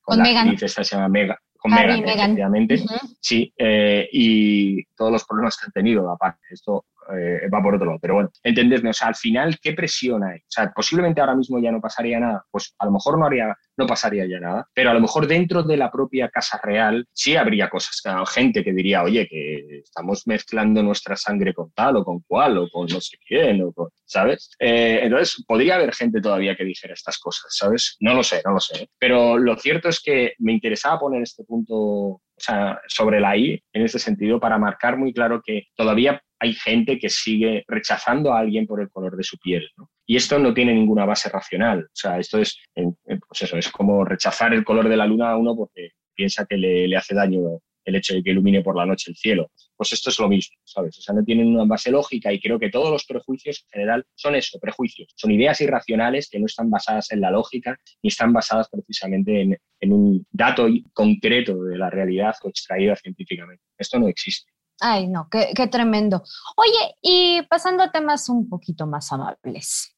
con, 0.00 0.18
la 0.18 0.40
actriz, 0.40 0.62
esta 0.62 0.84
se 0.84 0.94
llama 0.94 1.08
Meghan, 1.08 1.36
con 1.58 1.72
Meghan, 1.72 2.04
efectivamente. 2.08 2.78
Sí, 3.20 3.52
y 3.58 4.84
todos 4.96 5.12
los 5.12 5.24
problemas 5.24 5.56
que 5.56 5.66
han 5.66 5.72
tenido, 5.72 6.10
aparte, 6.10 6.46
esto 6.50 6.84
eh, 7.16 7.48
va 7.52 7.62
por 7.62 7.74
otro 7.74 7.86
lado. 7.86 7.98
Pero 8.00 8.14
bueno, 8.14 8.30
entendedme, 8.42 8.90
o 8.90 8.92
sea, 8.92 9.08
al 9.08 9.14
final, 9.14 9.58
¿qué 9.60 9.72
presión 9.72 10.24
hay? 10.24 10.38
O 10.38 10.48
sea, 10.48 10.72
posiblemente 10.74 11.20
ahora 11.20 11.34
mismo 11.34 11.58
ya 11.58 11.72
no 11.72 11.80
pasaría 11.80 12.20
nada, 12.20 12.44
pues 12.50 12.74
a 12.78 12.84
lo 12.86 12.92
mejor 12.92 13.18
no, 13.18 13.26
haría, 13.26 13.56
no 13.76 13.86
pasaría 13.86 14.26
ya 14.26 14.40
nada, 14.40 14.68
pero 14.74 14.90
a 14.90 14.94
lo 14.94 15.00
mejor 15.00 15.26
dentro 15.26 15.62
de 15.62 15.76
la 15.76 15.90
propia 15.90 16.28
Casa 16.28 16.60
Real 16.62 17.06
sí 17.12 17.36
habría 17.36 17.68
cosas, 17.68 18.02
gente 18.28 18.64
que 18.64 18.72
diría, 18.72 19.02
oye, 19.02 19.26
que 19.28 19.78
estamos 19.78 20.26
mezclando 20.26 20.82
nuestra 20.82 21.16
sangre 21.16 21.54
con 21.54 21.70
tal 21.72 21.96
o 21.96 22.04
con 22.04 22.20
cual 22.20 22.58
o 22.58 22.68
con 22.70 22.86
no 22.86 23.00
sé 23.00 23.16
quién, 23.26 23.62
¿sabes? 24.04 24.50
Eh, 24.58 25.00
entonces, 25.02 25.44
podría 25.46 25.76
haber 25.76 25.94
gente 25.94 26.20
todavía 26.20 26.56
que 26.56 26.64
dijera 26.64 26.94
estas 26.94 27.18
cosas, 27.18 27.46
¿sabes? 27.50 27.96
No 28.00 28.14
lo 28.14 28.22
sé, 28.22 28.42
no 28.44 28.52
lo 28.52 28.60
sé. 28.60 28.88
Pero 28.98 29.38
lo 29.38 29.56
cierto 29.56 29.88
es 29.88 30.00
que 30.00 30.34
me 30.38 30.52
interesaba 30.52 30.98
poner 30.98 31.22
este 31.22 31.44
punto 31.44 32.20
o 32.36 32.40
sea, 32.40 32.80
sobre 32.88 33.20
la 33.20 33.36
I 33.36 33.62
en 33.72 33.82
ese 33.82 33.98
sentido 33.98 34.40
para 34.40 34.58
marcar 34.58 34.96
muy 34.96 35.12
claro 35.12 35.40
que 35.44 35.68
todavía 35.76 36.20
hay 36.40 36.52
gente 36.52 36.98
que 36.98 37.08
sigue 37.08 37.64
rechazando 37.68 38.32
a 38.32 38.40
alguien 38.40 38.66
por 38.66 38.80
el 38.80 38.90
color 38.90 39.16
de 39.16 39.22
su 39.22 39.38
piel. 39.38 39.70
Y 40.06 40.16
esto 40.16 40.38
no 40.38 40.52
tiene 40.52 40.74
ninguna 40.74 41.06
base 41.06 41.30
racional. 41.30 41.84
O 41.84 41.94
sea, 41.94 42.18
esto 42.18 42.38
es, 42.38 42.58
pues 42.74 43.42
eso, 43.42 43.56
es 43.56 43.70
como 43.70 44.04
rechazar 44.04 44.52
el 44.52 44.64
color 44.64 44.88
de 44.88 44.96
la 44.96 45.06
luna 45.06 45.30
a 45.30 45.36
uno 45.36 45.56
porque 45.56 45.90
piensa 46.14 46.44
que 46.46 46.56
le, 46.56 46.96
hace 46.96 47.14
daño 47.14 47.40
el 47.84 47.96
hecho 47.96 48.14
de 48.14 48.22
que 48.22 48.30
ilumine 48.30 48.62
por 48.62 48.76
la 48.76 48.86
noche 48.86 49.10
el 49.10 49.16
cielo. 49.16 49.50
Pues 49.76 49.92
esto 49.92 50.10
es 50.10 50.18
lo 50.18 50.28
mismo, 50.28 50.56
¿sabes? 50.64 50.98
O 50.98 51.02
sea, 51.02 51.14
no 51.14 51.24
tienen 51.24 51.48
una 51.48 51.64
base 51.64 51.90
lógica 51.90 52.32
y 52.32 52.40
creo 52.40 52.58
que 52.58 52.70
todos 52.70 52.90
los 52.90 53.04
prejuicios 53.04 53.64
en 53.64 53.70
general 53.70 54.06
son 54.14 54.34
eso, 54.34 54.58
prejuicios. 54.58 55.12
Son 55.16 55.30
ideas 55.30 55.60
irracionales 55.60 56.28
que 56.30 56.38
no 56.38 56.46
están 56.46 56.70
basadas 56.70 57.10
en 57.12 57.20
la 57.20 57.30
lógica 57.30 57.78
ni 58.02 58.08
están 58.08 58.32
basadas 58.32 58.68
precisamente 58.68 59.42
en, 59.42 59.58
en 59.80 59.92
un 59.92 60.26
dato 60.30 60.66
concreto 60.92 61.62
de 61.64 61.78
la 61.78 61.90
realidad 61.90 62.34
o 62.42 62.48
extraída 62.48 62.96
científicamente. 62.96 63.62
Esto 63.78 63.98
no 63.98 64.08
existe. 64.08 64.54
Ay, 64.80 65.06
no, 65.08 65.28
qué, 65.30 65.66
tremendo. 65.68 66.22
Oye, 66.56 66.96
y 67.00 67.42
pasando 67.48 67.82
a 67.82 67.92
temas 67.92 68.28
un 68.28 68.48
poquito 68.48 68.86
más 68.86 69.12
amables, 69.12 69.94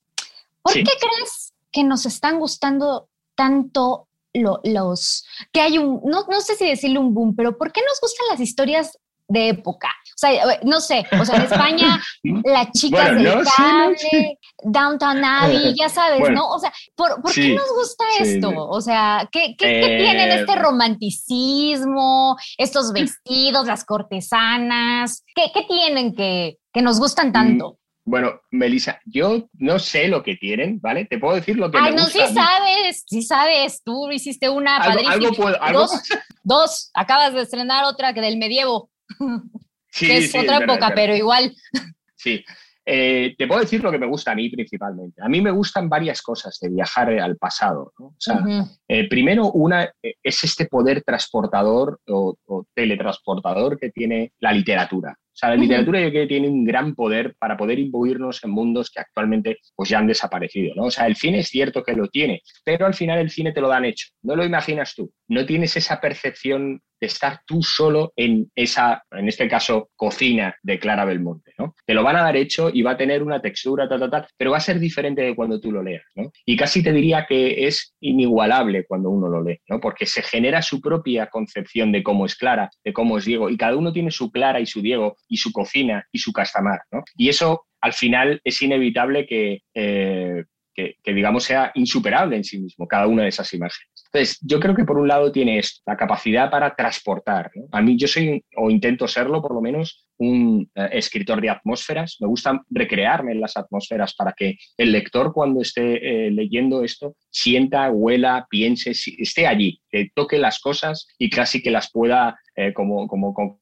¿por 0.63 0.75
qué 0.75 0.83
crees 0.85 1.55
que 1.73 1.83
nos 1.83 2.07
están 2.07 2.39
gustando 2.39 3.09
tanto 3.35 4.09
los, 4.41 5.25
que 5.53 5.61
hay 5.61 5.79
un, 5.79 6.01
no, 6.05 6.25
no 6.29 6.41
sé 6.41 6.55
si 6.57 6.67
decirle 6.67 6.99
un 6.99 7.15
boom, 7.15 7.35
pero 7.37 7.57
¿por 7.57 7.73
qué 7.73 7.81
nos 7.83 8.01
gustan 8.01 8.27
las 8.31 8.41
historias 8.41 8.99
de 9.29 9.49
época. 9.49 9.89
O 9.89 10.19
sea, 10.19 10.33
eh, 10.33 10.61
no 10.63 10.81
sé, 10.81 11.05
o 11.21 11.25
sea, 11.25 11.37
en 11.37 11.43
España, 11.43 12.01
la 12.45 12.71
chica 12.71 13.13
del 13.13 13.45
cable, 13.45 14.39
Downtown 14.63 15.25
Abbey, 15.25 15.75
ya 15.79 15.89
sabes, 15.89 16.31
¿no? 16.31 16.49
O 16.49 16.59
sea, 16.59 16.73
¿por, 16.95 17.21
qué 17.35 17.55
nos 17.55 17.69
gusta 17.75 18.05
esto? 18.21 18.51
O 18.51 18.81
sea, 18.81 19.29
¿qué, 19.31 19.55
qué, 19.59 19.97
tienen 19.99 20.31
este 20.31 20.53
eh, 20.53 20.57
romanticismo, 20.57 22.37
estos 22.57 22.93
vestidos, 22.95 23.67
las 23.67 23.85
cortesanas? 23.85 25.25
¿Qué, 25.35 25.51
tienen 25.69 26.15
que, 26.15 26.59
que 26.73 26.83
nos 26.83 26.99
gustan 26.99 27.33
tanto? 27.33 27.79
Bueno, 28.07 28.41
Melissa, 28.53 29.01
yo 29.05 29.49
no 29.55 29.81
sé 29.81 30.07
lo 30.07 30.23
que 30.23 30.37
tienen, 30.37 30.81
¿vale? 30.81 31.07
Te 31.07 31.19
puedo 31.19 31.35
decir 31.35 31.57
lo 31.59 31.73
que 31.73 31.79
Ay, 31.79 31.93
no, 31.93 32.07
sí 32.07 32.21
sabes, 32.33 33.05
sí 33.05 33.21
sabes. 33.21 33.83
Tú 33.85 34.09
hiciste 34.13 34.49
una 34.49 34.77
¿Algo, 34.77 35.33
puedo, 35.33 35.57
Dos, 35.73 35.91
dos, 36.45 36.91
acabas 36.95 37.35
de 37.35 37.43
estrenar 37.43 37.85
otra 37.85 38.15
que 38.15 38.21
del 38.21 38.39
medievo. 38.39 38.91
Sí, 39.89 40.13
es 40.13 40.35
otra 40.35 40.59
época, 40.59 40.93
pero 40.95 41.17
igual. 41.17 41.57
Sí. 42.17 42.45
Eh, 42.85 43.35
te 43.37 43.49
puedo 43.49 43.61
decir 43.61 43.83
lo 43.83 43.91
que 43.91 43.99
me 43.99 44.07
gusta 44.07 44.33
a 44.33 44.35
mí 44.35 44.49
principalmente. 44.49 45.21
A 45.23 45.29
mí 45.29 45.41
me 45.41 45.51
gustan 45.51 45.89
varias 45.89 46.21
cosas 46.21 46.59
de 46.61 46.69
viajar 46.69 47.11
al 47.19 47.37
pasado. 47.37 47.93
O 47.99 48.15
sea, 48.19 48.45
eh, 48.87 49.09
primero, 49.09 49.51
una 49.53 49.85
eh, 50.03 50.15
es 50.23 50.45
este 50.45 50.67
poder 50.67 51.03
transportador 51.03 51.99
o, 52.09 52.37
teletransportador 52.75 53.79
que 53.79 53.91
tiene 53.91 54.33
la 54.39 54.53
literatura. 54.53 55.19
O 55.37 55.39
sea, 55.39 55.51
la 55.51 55.57
literatura 55.57 56.01
yo 56.01 56.09
creo 56.09 56.23
que 56.23 56.29
tiene 56.29 56.49
un 56.49 56.65
gran 56.65 56.95
poder 56.95 57.35
para 57.39 57.59
poder 57.59 57.79
imbuirnos 57.79 58.43
en 58.43 58.51
mundos 58.51 58.91
que 58.91 59.01
actualmente 59.01 59.59
pues, 59.75 59.91
ya 59.91 59.99
han 59.99 60.07
desaparecido. 60.07 60.75
¿no? 60.75 60.85
O 60.85 60.91
sea, 60.91 61.07
el 61.07 61.17
cine 61.17 61.41
es 61.41 61.49
cierto 61.49 61.83
que 61.83 61.93
lo 61.93 62.09
tiene, 62.09 62.41
pero 62.65 62.87
al 62.87 62.95
final 62.95 63.19
el 63.19 63.29
cine 63.29 63.53
te 63.53 63.61
lo 63.61 63.69
dan 63.69 63.85
hecho. 63.85 64.09
No 64.23 64.35
lo 64.35 64.47
imaginas 64.47 64.95
tú. 64.95 65.13
No 65.29 65.45
tienes 65.45 65.77
esa 65.77 66.01
percepción 66.01 66.81
de 66.99 67.07
estar 67.07 67.41
tú 67.47 67.63
solo 67.63 68.15
en 68.17 68.51
esa, 68.55 69.03
en 69.11 69.29
este 69.29 69.47
caso, 69.47 69.91
cocina 69.95 70.57
de 70.63 70.79
Clara 70.79 71.05
Belmonte. 71.05 71.53
¿no? 71.59 71.75
te 71.85 71.95
lo 71.95 72.03
van 72.03 72.17
a 72.17 72.23
dar 72.23 72.37
hecho 72.37 72.71
y 72.73 72.83
va 72.83 72.93
a 72.93 72.97
tener 72.97 73.23
una 73.23 73.41
textura, 73.41 73.89
tal, 73.89 74.01
tal, 74.01 74.11
tal, 74.11 74.27
pero 74.37 74.51
va 74.51 74.59
a 74.59 74.61
ser 74.61 74.79
diferente 74.79 75.23
de 75.23 75.35
cuando 75.35 75.61
tú 75.61 75.73
lo 75.73 75.83
leas, 75.83 76.05
¿no? 76.15 76.31
Y 76.45 76.57
casi 76.57 76.83
te 76.83 76.93
diría 76.93 77.27
que 77.29 77.67
es 77.67 77.95
inigualable 78.01 78.85
cuando 78.87 79.11
uno 79.11 79.29
lo 79.29 79.43
lee, 79.43 79.61
¿no? 79.69 79.81
Porque 79.81 80.07
se 80.07 80.23
genera 80.23 80.63
su 80.63 80.81
propia 80.81 81.29
concepción 81.29 81.93
de 81.93 82.03
cómo 82.03 82.27
es 82.27 82.37
Clara, 82.37 82.71
de 82.85 82.93
cómo 82.93 83.19
es 83.19 83.25
Diego, 83.25 83.51
y 83.51 83.57
cada 83.57 83.77
uno 83.77 83.93
tiene 83.93 84.11
su 84.11 84.31
Clara 84.31 84.61
y 84.61 84.67
su 84.67 84.83
Diego, 84.83 85.17
y 85.29 85.37
su 85.37 85.53
cocina 85.53 86.07
y 86.13 86.19
su 86.19 86.33
castamar, 86.33 86.81
¿no? 86.91 87.03
Y 87.17 87.29
eso 87.29 87.67
al 87.81 87.93
final 87.93 88.41
es 88.45 88.61
inevitable 88.63 89.27
que, 89.27 89.63
eh, 89.75 90.45
que, 90.75 91.15
digamos, 91.15 91.45
sea 91.45 91.73
insuperable 91.75 92.37
en 92.37 92.45
sí 92.45 92.59
mismo, 92.59 92.87
cada 92.87 93.07
una 93.07 93.23
de 93.23 93.29
esas 93.31 93.53
imágenes. 93.55 93.96
Entonces, 94.17 94.39
yo 94.41 94.59
creo 94.61 94.75
que 94.75 94.87
por 94.87 94.97
un 94.97 95.09
lado 95.09 95.31
tiene 95.31 95.61
la 95.85 95.95
capacidad 95.95 96.51
para 96.51 96.75
transportar. 96.75 97.51
A 97.71 97.83
mí 97.83 97.99
yo 97.99 98.09
soy, 98.09 98.43
o 98.57 98.71
intento 98.71 99.07
serlo 99.07 99.43
por 99.43 99.55
lo 99.55 99.61
menos, 99.61 100.07
un 100.17 100.71
eh, 100.75 100.89
escritor 100.93 101.43
de 101.43 101.51
atmósferas. 101.51 102.17
Me 102.21 102.27
gusta 102.27 102.63
recrearme 102.71 103.33
en 103.33 103.43
las 103.43 103.59
atmósferas 103.59 104.15
para 104.15 104.33
que 104.33 104.57
el 104.79 104.93
lector 104.93 105.35
cuando 105.35 105.61
esté 105.61 106.29
eh, 106.29 106.31
leyendo 106.31 106.83
esto 106.83 107.15
sienta, 107.31 107.91
huela, 107.91 108.47
piense, 108.49 108.93
esté 108.93 109.47
allí, 109.47 109.83
que 109.91 110.09
toque 110.15 110.39
las 110.39 110.61
cosas 110.61 111.07
y 111.19 111.29
casi 111.29 111.63
que 111.63 111.71
las 111.71 111.93
pueda 111.93 112.39
eh, 112.55 112.73
como, 112.73 113.07
como, 113.09 113.35
como, 113.35 113.61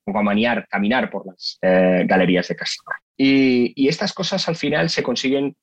caminar 0.70 1.10
por 1.10 1.26
las 1.26 1.58
galerías 1.60 2.46
de 2.46 2.54
casa. 2.54 2.76
Y, 3.16 3.72
y, 3.74 3.88
estas 3.88 4.12
cosas 4.12 4.48
al 4.48 4.56
final 4.56 4.90
se 4.90 5.02
consiguen 5.02 5.56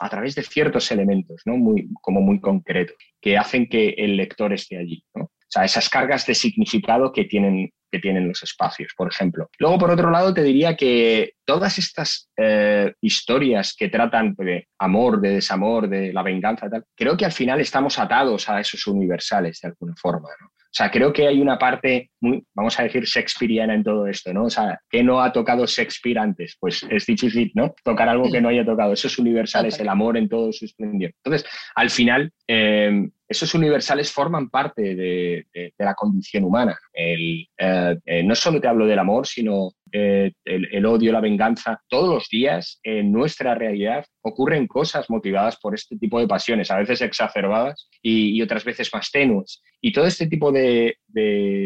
a 0.00 0.08
través 0.08 0.34
de 0.34 0.42
ciertos 0.42 0.90
elementos, 0.90 1.42
¿no? 1.44 1.56
Muy, 1.56 1.88
como 2.00 2.20
muy 2.20 2.40
concretos, 2.40 2.96
que 3.20 3.36
hacen 3.36 3.68
que 3.68 3.90
el 3.90 4.16
lector 4.16 4.52
esté 4.52 4.78
allí. 4.78 5.04
¿no? 5.14 5.24
O 5.24 5.48
sea, 5.48 5.64
esas 5.64 5.88
cargas 5.88 6.26
de 6.26 6.34
significado 6.34 7.12
que 7.12 7.24
tienen, 7.24 7.70
que 7.90 8.00
tienen 8.00 8.26
los 8.26 8.42
espacios, 8.42 8.92
por 8.96 9.08
ejemplo. 9.08 9.48
Luego, 9.58 9.78
por 9.78 9.90
otro 9.90 10.10
lado, 10.10 10.34
te 10.34 10.42
diría 10.42 10.76
que 10.76 11.34
todas 11.44 11.78
estas 11.78 12.28
eh, 12.36 12.92
historias 13.00 13.74
que 13.78 13.88
tratan 13.88 14.34
de 14.34 14.66
amor, 14.78 15.20
de 15.20 15.34
desamor, 15.34 15.88
de 15.88 16.12
la 16.12 16.22
venganza, 16.22 16.68
tal, 16.68 16.84
creo 16.96 17.16
que 17.16 17.24
al 17.24 17.32
final 17.32 17.60
estamos 17.60 17.98
atados 17.98 18.48
a 18.48 18.60
esos 18.60 18.86
universales 18.88 19.60
de 19.62 19.68
alguna 19.68 19.94
forma. 19.96 20.28
¿no? 20.40 20.50
O 20.76 20.78
sea, 20.78 20.90
creo 20.90 21.10
que 21.10 21.26
hay 21.26 21.40
una 21.40 21.58
parte 21.58 22.10
muy, 22.20 22.44
vamos 22.54 22.78
a 22.78 22.82
decir, 22.82 23.02
shakespeariana 23.04 23.72
en 23.72 23.82
todo 23.82 24.06
esto, 24.06 24.34
¿no? 24.34 24.44
O 24.44 24.50
sea, 24.50 24.78
¿qué 24.90 25.02
no 25.02 25.22
ha 25.22 25.32
tocado 25.32 25.64
Shakespeare 25.64 26.18
antes? 26.18 26.58
Pues 26.60 26.86
es 26.90 27.06
difícil, 27.06 27.50
¿no? 27.54 27.74
Tocar 27.82 28.10
algo 28.10 28.30
que 28.30 28.42
no 28.42 28.50
haya 28.50 28.62
tocado. 28.62 28.92
Esos 28.92 29.18
universales, 29.18 29.80
el 29.80 29.88
amor 29.88 30.18
en 30.18 30.28
todo 30.28 30.52
su 30.52 30.66
esplendor. 30.66 31.14
Entonces, 31.24 31.48
al 31.74 31.88
final, 31.88 32.30
eh, 32.46 33.08
esos 33.28 33.54
universales 33.54 34.12
forman 34.12 34.50
parte 34.50 34.94
de, 34.94 35.46
la 35.78 35.94
condición 35.94 36.44
humana. 36.44 36.78
El, 36.92 37.48
eh, 37.58 37.96
eh, 38.04 38.22
no 38.22 38.34
solo 38.34 38.60
te 38.60 38.68
hablo 38.68 38.86
del 38.86 38.98
amor, 38.98 39.26
sino 39.26 39.72
el, 39.90 40.34
el, 40.44 40.86
odio, 40.86 41.12
la 41.12 41.20
venganza. 41.20 41.80
Todos 41.88 42.14
los 42.14 42.28
días 42.28 42.78
en 42.82 43.12
nuestra 43.12 43.54
realidad 43.54 44.04
ocurren 44.22 44.66
cosas 44.66 45.08
motivadas 45.08 45.56
por 45.56 45.74
este 45.74 45.96
tipo 45.96 46.20
de 46.20 46.28
pasiones, 46.28 46.70
a 46.70 46.76
veces 46.76 47.00
exacerbadas 47.00 47.88
y, 48.02 48.40
otras 48.42 48.64
veces 48.64 48.90
más 48.92 49.10
tenues. 49.10 49.62
Y 49.80 49.92
todo 49.92 50.06
este 50.06 50.26
tipo 50.26 50.52
de, 50.52 50.96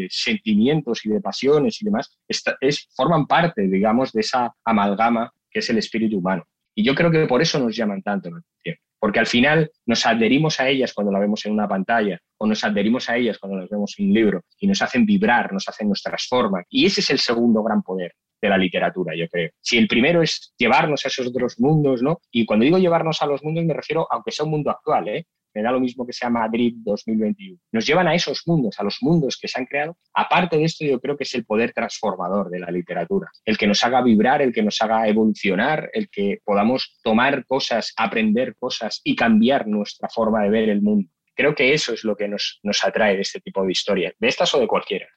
sentimientos 0.09 1.05
y 1.05 1.09
de 1.09 1.21
pasiones 1.21 1.81
y 1.81 1.85
demás 1.85 2.17
es, 2.27 2.89
forman 2.95 3.27
parte, 3.27 3.67
digamos, 3.67 4.11
de 4.11 4.21
esa 4.21 4.53
amalgama 4.65 5.31
que 5.49 5.59
es 5.59 5.69
el 5.69 5.77
espíritu 5.77 6.19
humano. 6.19 6.43
Y 6.73 6.83
yo 6.83 6.95
creo 6.95 7.11
que 7.11 7.25
por 7.27 7.41
eso 7.41 7.59
nos 7.59 7.75
llaman 7.75 8.01
tanto 8.01 8.29
la 8.29 8.37
atención 8.37 8.90
porque 9.01 9.19
al 9.19 9.25
final 9.25 9.71
nos 9.87 10.05
adherimos 10.05 10.59
a 10.59 10.69
ellas 10.69 10.93
cuando 10.93 11.11
la 11.11 11.17
vemos 11.17 11.43
en 11.47 11.53
una 11.53 11.67
pantalla 11.67 12.19
o 12.37 12.45
nos 12.45 12.63
adherimos 12.63 13.09
a 13.09 13.17
ellas 13.17 13.39
cuando 13.39 13.57
las 13.57 13.67
vemos 13.67 13.95
en 13.97 14.05
un 14.05 14.13
libro 14.13 14.41
y 14.59 14.67
nos 14.67 14.79
hacen 14.83 15.07
vibrar, 15.07 15.51
nos 15.51 15.67
hacen, 15.67 15.89
nos 15.89 16.03
transforman. 16.03 16.63
Y 16.69 16.85
ese 16.85 17.01
es 17.01 17.09
el 17.09 17.17
segundo 17.17 17.63
gran 17.63 17.81
poder 17.81 18.13
de 18.39 18.49
la 18.49 18.59
literatura, 18.59 19.15
yo 19.15 19.27
creo. 19.27 19.49
Si 19.59 19.79
el 19.79 19.87
primero 19.87 20.21
es 20.21 20.53
llevarnos 20.55 21.03
a 21.03 21.07
esos 21.07 21.25
otros 21.25 21.59
mundos, 21.59 22.03
¿no? 22.03 22.19
Y 22.31 22.45
cuando 22.45 22.63
digo 22.63 22.77
llevarnos 22.77 23.19
a 23.23 23.25
los 23.25 23.43
mundos 23.43 23.65
me 23.65 23.73
refiero, 23.73 24.07
aunque 24.11 24.31
sea 24.31 24.45
un 24.45 24.51
mundo 24.51 24.69
actual, 24.69 25.07
¿eh? 25.07 25.25
Me 25.53 25.61
da 25.61 25.71
lo 25.71 25.79
mismo 25.79 26.05
que 26.05 26.13
sea 26.13 26.29
Madrid 26.29 26.73
2021. 26.77 27.59
Nos 27.71 27.85
llevan 27.85 28.07
a 28.07 28.15
esos 28.15 28.43
mundos, 28.45 28.79
a 28.79 28.83
los 28.83 28.97
mundos 29.01 29.37
que 29.39 29.47
se 29.47 29.59
han 29.59 29.65
creado. 29.65 29.97
Aparte 30.13 30.57
de 30.57 30.63
esto, 30.63 30.85
yo 30.85 30.99
creo 30.99 31.17
que 31.17 31.23
es 31.23 31.33
el 31.35 31.45
poder 31.45 31.73
transformador 31.73 32.49
de 32.49 32.59
la 32.59 32.71
literatura, 32.71 33.29
el 33.45 33.57
que 33.57 33.67
nos 33.67 33.83
haga 33.83 34.01
vibrar, 34.01 34.41
el 34.41 34.53
que 34.53 34.63
nos 34.63 34.81
haga 34.81 35.07
evolucionar, 35.07 35.89
el 35.93 36.09
que 36.09 36.39
podamos 36.43 36.99
tomar 37.03 37.45
cosas, 37.45 37.93
aprender 37.97 38.55
cosas 38.57 39.01
y 39.03 39.15
cambiar 39.15 39.67
nuestra 39.67 40.09
forma 40.09 40.43
de 40.43 40.49
ver 40.49 40.69
el 40.69 40.81
mundo. 40.81 41.09
Creo 41.35 41.55
que 41.55 41.73
eso 41.73 41.93
es 41.93 42.03
lo 42.03 42.15
que 42.15 42.27
nos, 42.27 42.59
nos 42.63 42.83
atrae 42.83 43.15
de 43.15 43.21
este 43.21 43.39
tipo 43.39 43.63
de 43.65 43.71
historias, 43.71 44.13
de 44.19 44.27
estas 44.27 44.53
o 44.53 44.59
de 44.59 44.67
cualquiera. 44.67 45.07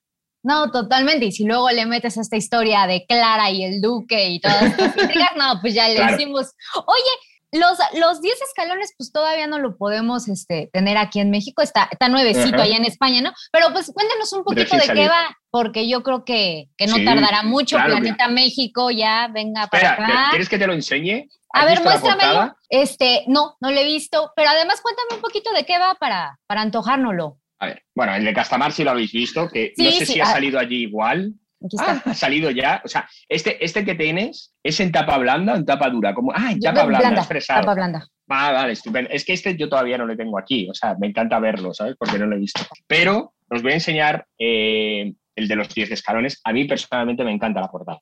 No, 0.44 0.70
totalmente. 0.70 1.25
Y 1.25 1.33
si 1.33 1.44
luego 1.44 1.70
le 1.70 1.87
metes 1.87 2.18
esta 2.18 2.37
historia 2.37 2.87
de 2.87 3.07
Clara 3.07 3.51
y 3.51 3.64
el 3.64 3.81
Duque 3.81 4.29
y 4.29 4.40
todas 4.40 4.62
estas 4.62 4.97
intrigas, 5.03 5.33
no, 5.37 5.59
pues 5.62 5.75
ya 5.75 5.88
le 5.88 6.05
decimos, 6.05 6.53
oye, 6.87 7.11
los, 7.55 7.79
los 7.99 8.21
10 8.21 8.43
escalones, 8.43 8.95
pues 8.99 9.12
todavía 9.12 9.47
no 9.47 9.59
lo 9.59 9.77
podemos 9.77 10.29
este, 10.29 10.71
tener 10.73 10.97
aquí 10.97 11.21
en 11.21 11.31
México, 11.31 11.62
está, 11.62 11.88
está 11.90 12.09
nuevecito 12.09 12.61
allá 12.61 12.77
en 12.77 12.85
España, 12.85 13.21
¿no? 13.21 13.33
Pero 13.53 13.73
pues 13.73 13.93
cuéntanos 13.95 14.33
un 14.33 14.45
poquito 14.45 14.77
de 14.77 14.93
qué 14.93 15.09
va, 15.09 15.37
porque 15.51 15.88
yo 15.88 16.03
creo 16.03 16.25
que, 16.25 16.67
que 16.77 16.87
no 16.87 16.97
tardará 17.05 17.43
mucho. 17.45 17.77
Planeta 17.77 18.29
México 18.29 18.90
ya, 18.90 19.29
venga 19.33 19.69
para 19.69 19.93
acá. 19.93 20.27
¿Quieres 20.31 20.49
que 20.49 20.59
te 20.59 20.67
lo 20.67 20.73
enseñe? 20.73 21.29
A 21.53 21.64
ver, 21.64 21.83
muéstramelo. 21.83 22.57
Este, 22.69 23.23
no, 23.29 23.57
no 23.61 23.71
lo 23.71 23.79
he 23.79 23.85
visto, 23.85 24.33
pero 24.35 24.51
además 24.51 24.81
cuéntame 24.81 25.14
un 25.14 25.21
poquito 25.21 25.53
de 25.53 25.64
qué 25.64 25.79
va 25.79 25.95
para, 25.95 26.38
para 26.47 26.62
antojárnoslo. 26.62 27.38
A 27.61 27.67
ver, 27.67 27.85
bueno, 27.95 28.14
el 28.17 28.25
de 28.25 28.35
Castamar 28.35 28.73
sí 28.73 28.83
lo 28.83 28.90
habéis 28.90 29.12
visto, 29.12 29.49
que 29.49 29.73
no 29.77 29.90
sé 29.93 30.07
si 30.07 30.21
ha 30.21 30.27
salido 30.27 30.59
allí 30.59 30.83
igual. 30.83 31.35
Ah, 31.79 32.03
ha 32.05 32.14
salido 32.14 32.50
ya. 32.50 32.83
O 32.85 32.88
sea, 32.88 33.09
este, 33.29 33.64
este 33.64 33.85
que 33.85 33.94
tienes 33.94 34.55
es 34.62 34.81
en 34.81 34.92
tapa 34.92 35.18
blanda 35.18 35.55
o 35.55 35.57
en 35.57 35.64
tapa 35.64 35.90
dura. 35.90 36.14
Como, 36.14 36.33
ah, 36.35 36.53
en 36.53 36.61
tapa 36.61 36.85
blanda, 36.85 37.20
expresado. 37.20 37.61
Tapa 37.61 37.74
blanda. 37.74 38.09
Ah, 38.29 38.53
vale, 38.53 38.72
estupendo. 38.72 39.11
Es 39.11 39.24
que 39.24 39.33
este 39.33 39.57
yo 39.57 39.68
todavía 39.68 39.98
no 39.98 40.07
lo 40.07 40.16
tengo 40.16 40.38
aquí. 40.38 40.68
O 40.68 40.74
sea, 40.74 40.96
me 40.98 41.07
encanta 41.09 41.38
verlo, 41.38 41.74
¿sabes? 41.74 41.96
Porque 41.98 42.18
no 42.18 42.27
lo 42.27 42.37
he 42.37 42.40
visto. 42.40 42.62
Pero 42.87 43.35
os 43.50 43.62
voy 43.62 43.72
a 43.72 43.74
enseñar 43.74 44.27
eh, 44.38 45.12
el 45.37 45.48
de 45.48 45.57
los 45.57 45.68
10 45.68 45.90
escalones. 45.90 46.40
A 46.44 46.53
mí 46.53 46.64
personalmente 46.64 47.24
me 47.24 47.33
encanta 47.33 47.61
la 47.61 47.68
portada. 47.68 48.00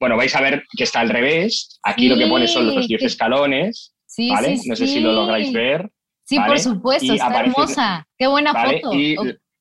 Bueno, 0.00 0.16
vais 0.16 0.34
a 0.34 0.40
ver 0.40 0.64
que 0.76 0.84
está 0.84 1.00
al 1.00 1.08
revés. 1.08 1.78
Aquí 1.82 2.08
lo 2.08 2.16
que 2.16 2.26
pone 2.26 2.46
son 2.46 2.74
los 2.74 2.86
10 2.86 3.02
escalones. 3.02 3.94
Sí, 4.06 4.30
¿vale? 4.30 4.58
no 4.64 4.76
sé 4.76 4.86
si 4.86 5.00
lo 5.00 5.12
lográis 5.12 5.52
ver. 5.52 5.90
Sí, 6.24 6.38
por 6.38 6.58
supuesto, 6.58 7.12
está 7.12 7.40
hermosa. 7.40 8.06
Qué 8.18 8.26
buena 8.26 8.52
foto. 8.52 8.90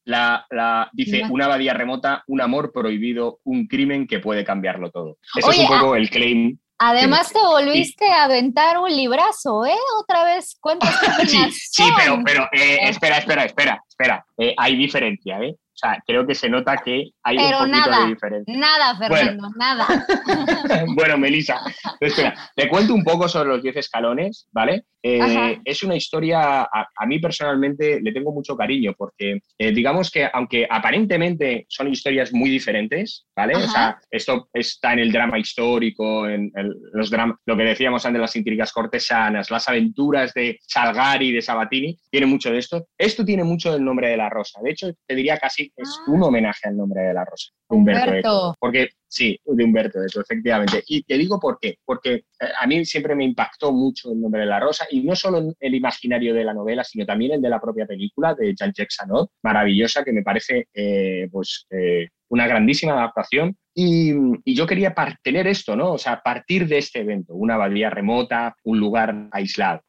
La, 0.08 0.90
dice 0.94 1.24
una 1.30 1.46
abadía 1.46 1.74
remota, 1.74 2.24
un 2.28 2.42
amor 2.42 2.72
prohibido, 2.72 3.40
un 3.44 3.68
crimen 3.68 4.08
que 4.08 4.20
puede 4.20 4.46
cambiarlo 4.46 4.90
todo. 4.90 5.18
Eso 5.36 5.52
es 5.52 5.60
un 5.60 5.68
poco 5.68 5.96
el 5.96 6.10
claim. 6.10 6.58
Además 6.80 7.34
te 7.34 7.40
volviste 7.40 8.06
a 8.06 8.26
aventar 8.26 8.78
un 8.78 8.90
librazo, 8.90 9.66
¿eh? 9.66 9.76
Otra 10.00 10.24
vez, 10.24 10.58
¿cuántas 10.62 10.96
sí, 11.28 11.40
sí, 11.52 11.84
pero, 11.98 12.22
pero 12.24 12.44
eh, 12.54 12.78
espera, 12.84 13.18
espera, 13.18 13.46
espera, 13.46 13.84
espera. 13.88 14.26
Eh, 14.38 14.54
hay 14.58 14.76
diferencia, 14.76 15.40
¿eh? 15.42 15.56
O 15.78 15.80
sea, 15.80 16.04
creo 16.08 16.26
que 16.26 16.34
se 16.34 16.50
nota 16.50 16.76
que 16.78 17.12
hay 17.22 17.38
un 17.38 17.52
poquito 17.52 18.02
de 18.02 18.08
diferencia. 18.08 18.58
Nada, 18.58 18.98
Fernando, 18.98 19.50
nada. 19.56 19.86
bueno, 20.96 21.20
Melissa, 21.20 21.62
espera, 22.00 22.34
te 22.56 22.68
cuento 22.68 22.96
un 22.96 23.04
poco 23.04 23.30
sobre 23.30 23.50
los 23.50 23.62
10 23.62 23.76
escalones, 23.76 24.48
¿vale? 24.52 24.86
Eh, 25.04 25.60
es 25.64 25.84
una 25.84 25.96
historia, 25.96 26.64
a, 26.64 27.06
mí 27.06 27.20
personalmente 27.20 28.02
le 28.02 28.12
tengo 28.12 28.34
mucho 28.34 28.58
cariño 28.58 28.94
porque 28.98 29.40
eh, 29.58 29.72
digamos 29.72 30.10
que 30.10 30.28
aunque 30.34 30.68
aparentemente 30.70 31.66
son 31.70 31.88
historias 31.90 32.34
muy 32.34 32.50
diferentes, 32.50 33.26
¿vale? 33.36 33.56
O 33.56 33.68
sea, 33.68 34.00
esto 34.10 34.50
está 34.52 34.94
en 34.94 35.00
el 35.00 35.12
drama 35.12 35.38
histórico, 35.38 36.28
en 36.28 36.52
los 36.92 37.12
lo 37.46 37.58
que 37.58 37.64
decíamos 37.64 38.06
antes, 38.06 38.20
las 38.20 38.36
intrigas 38.36 38.74
cortesanas, 38.74 39.52
las 39.52 39.70
aventuras 39.70 40.34
de 40.34 40.60
Salgari, 40.62 41.32
de 41.32 41.42
Sabatini, 41.42 41.98
tiene 42.10 42.26
mucho 42.26 42.52
de 42.52 42.58
esto. 42.58 42.88
Esto 42.98 43.24
tiene 43.24 43.44
mucho 43.44 43.72
del 43.72 43.86
nombre 43.86 44.10
de 44.10 44.18
la 44.18 44.30
rosa. 44.30 44.60
De 44.62 44.72
hecho, 44.72 44.88
te 45.06 45.16
diría 45.16 45.38
casi 45.38 45.67
es 45.76 46.00
ah. 46.00 46.12
un 46.12 46.24
homenaje 46.24 46.68
al 46.68 46.78
nombre 46.78 47.02
de 47.02 47.14
la 47.14 47.26
rosa. 47.26 47.52
Humberto, 47.70 48.56
Porque 48.60 48.90
sí, 49.08 49.38
de 49.44 49.64
Humberto 49.64 50.00
Eco, 50.02 50.22
efectivamente. 50.22 50.84
Y 50.88 51.04
te 51.04 51.18
digo 51.18 51.40
por 51.40 51.60
qué. 51.60 51.76
Porque 51.84 52.14
eh, 52.14 52.24
a 52.60 52.66
mí 52.66 52.86
siempre 52.86 53.16
me 53.16 53.26
impactó 53.26 53.74
mucho 53.74 54.12
el 54.12 54.22
nombre 54.22 54.42
de 54.42 54.48
la 54.48 54.60
rosa 54.60 54.86
y 54.90 55.02
no 55.04 55.16
solo 55.16 55.54
el 55.60 55.76
imaginario 55.76 56.34
de 56.34 56.46
la 56.46 56.54
novela, 56.54 56.84
sino 56.84 57.06
también 57.06 57.34
el 57.34 57.42
de 57.42 57.50
la 57.50 57.60
propia 57.60 57.86
película 57.86 58.34
de 58.36 58.56
Jean-Jacques 58.56 58.96
Sanot, 58.96 59.32
maravillosa, 59.44 60.04
que 60.04 60.14
me 60.14 60.24
parece 60.24 60.68
eh, 60.74 61.28
pues, 61.32 61.66
eh, 61.72 62.08
una 62.30 62.48
grandísima 62.48 62.94
adaptación. 62.94 63.58
Y, 63.74 64.14
yo 64.46 64.66
quería 64.66 64.96
tener 65.22 65.46
esto, 65.48 65.76
¿no? 65.76 65.94
O 65.94 65.98
sea, 65.98 66.22
partir 66.24 66.68
de 66.68 66.80
este 66.80 67.02
evento, 67.02 67.36
una 67.36 67.56
abadía 67.56 67.90
remota, 67.90 68.56
un 68.64 68.80
lugar 68.80 69.28
aislado. 69.32 69.82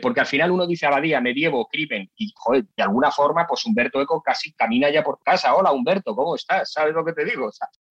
porque 0.00 0.20
al 0.20 0.26
final 0.26 0.50
uno 0.50 0.66
dice 0.66 0.86
abadía, 0.86 1.20
medievo, 1.20 1.66
crimen, 1.66 2.10
y 2.16 2.32
joder, 2.34 2.64
de 2.76 2.82
alguna 2.82 3.10
forma, 3.10 3.46
pues 3.46 3.64
Humberto 3.66 4.00
Eco 4.00 4.22
casi 4.22 4.52
camina 4.54 4.90
ya 4.90 5.02
por 5.02 5.18
casa. 5.22 5.54
Hola 5.54 5.72
Humberto, 5.72 6.14
¿cómo 6.16 6.36
estás? 6.36 6.72
¿Sabes 6.72 6.94
lo 6.94 7.04
que 7.04 7.12
te 7.12 7.24
digo? 7.24 7.50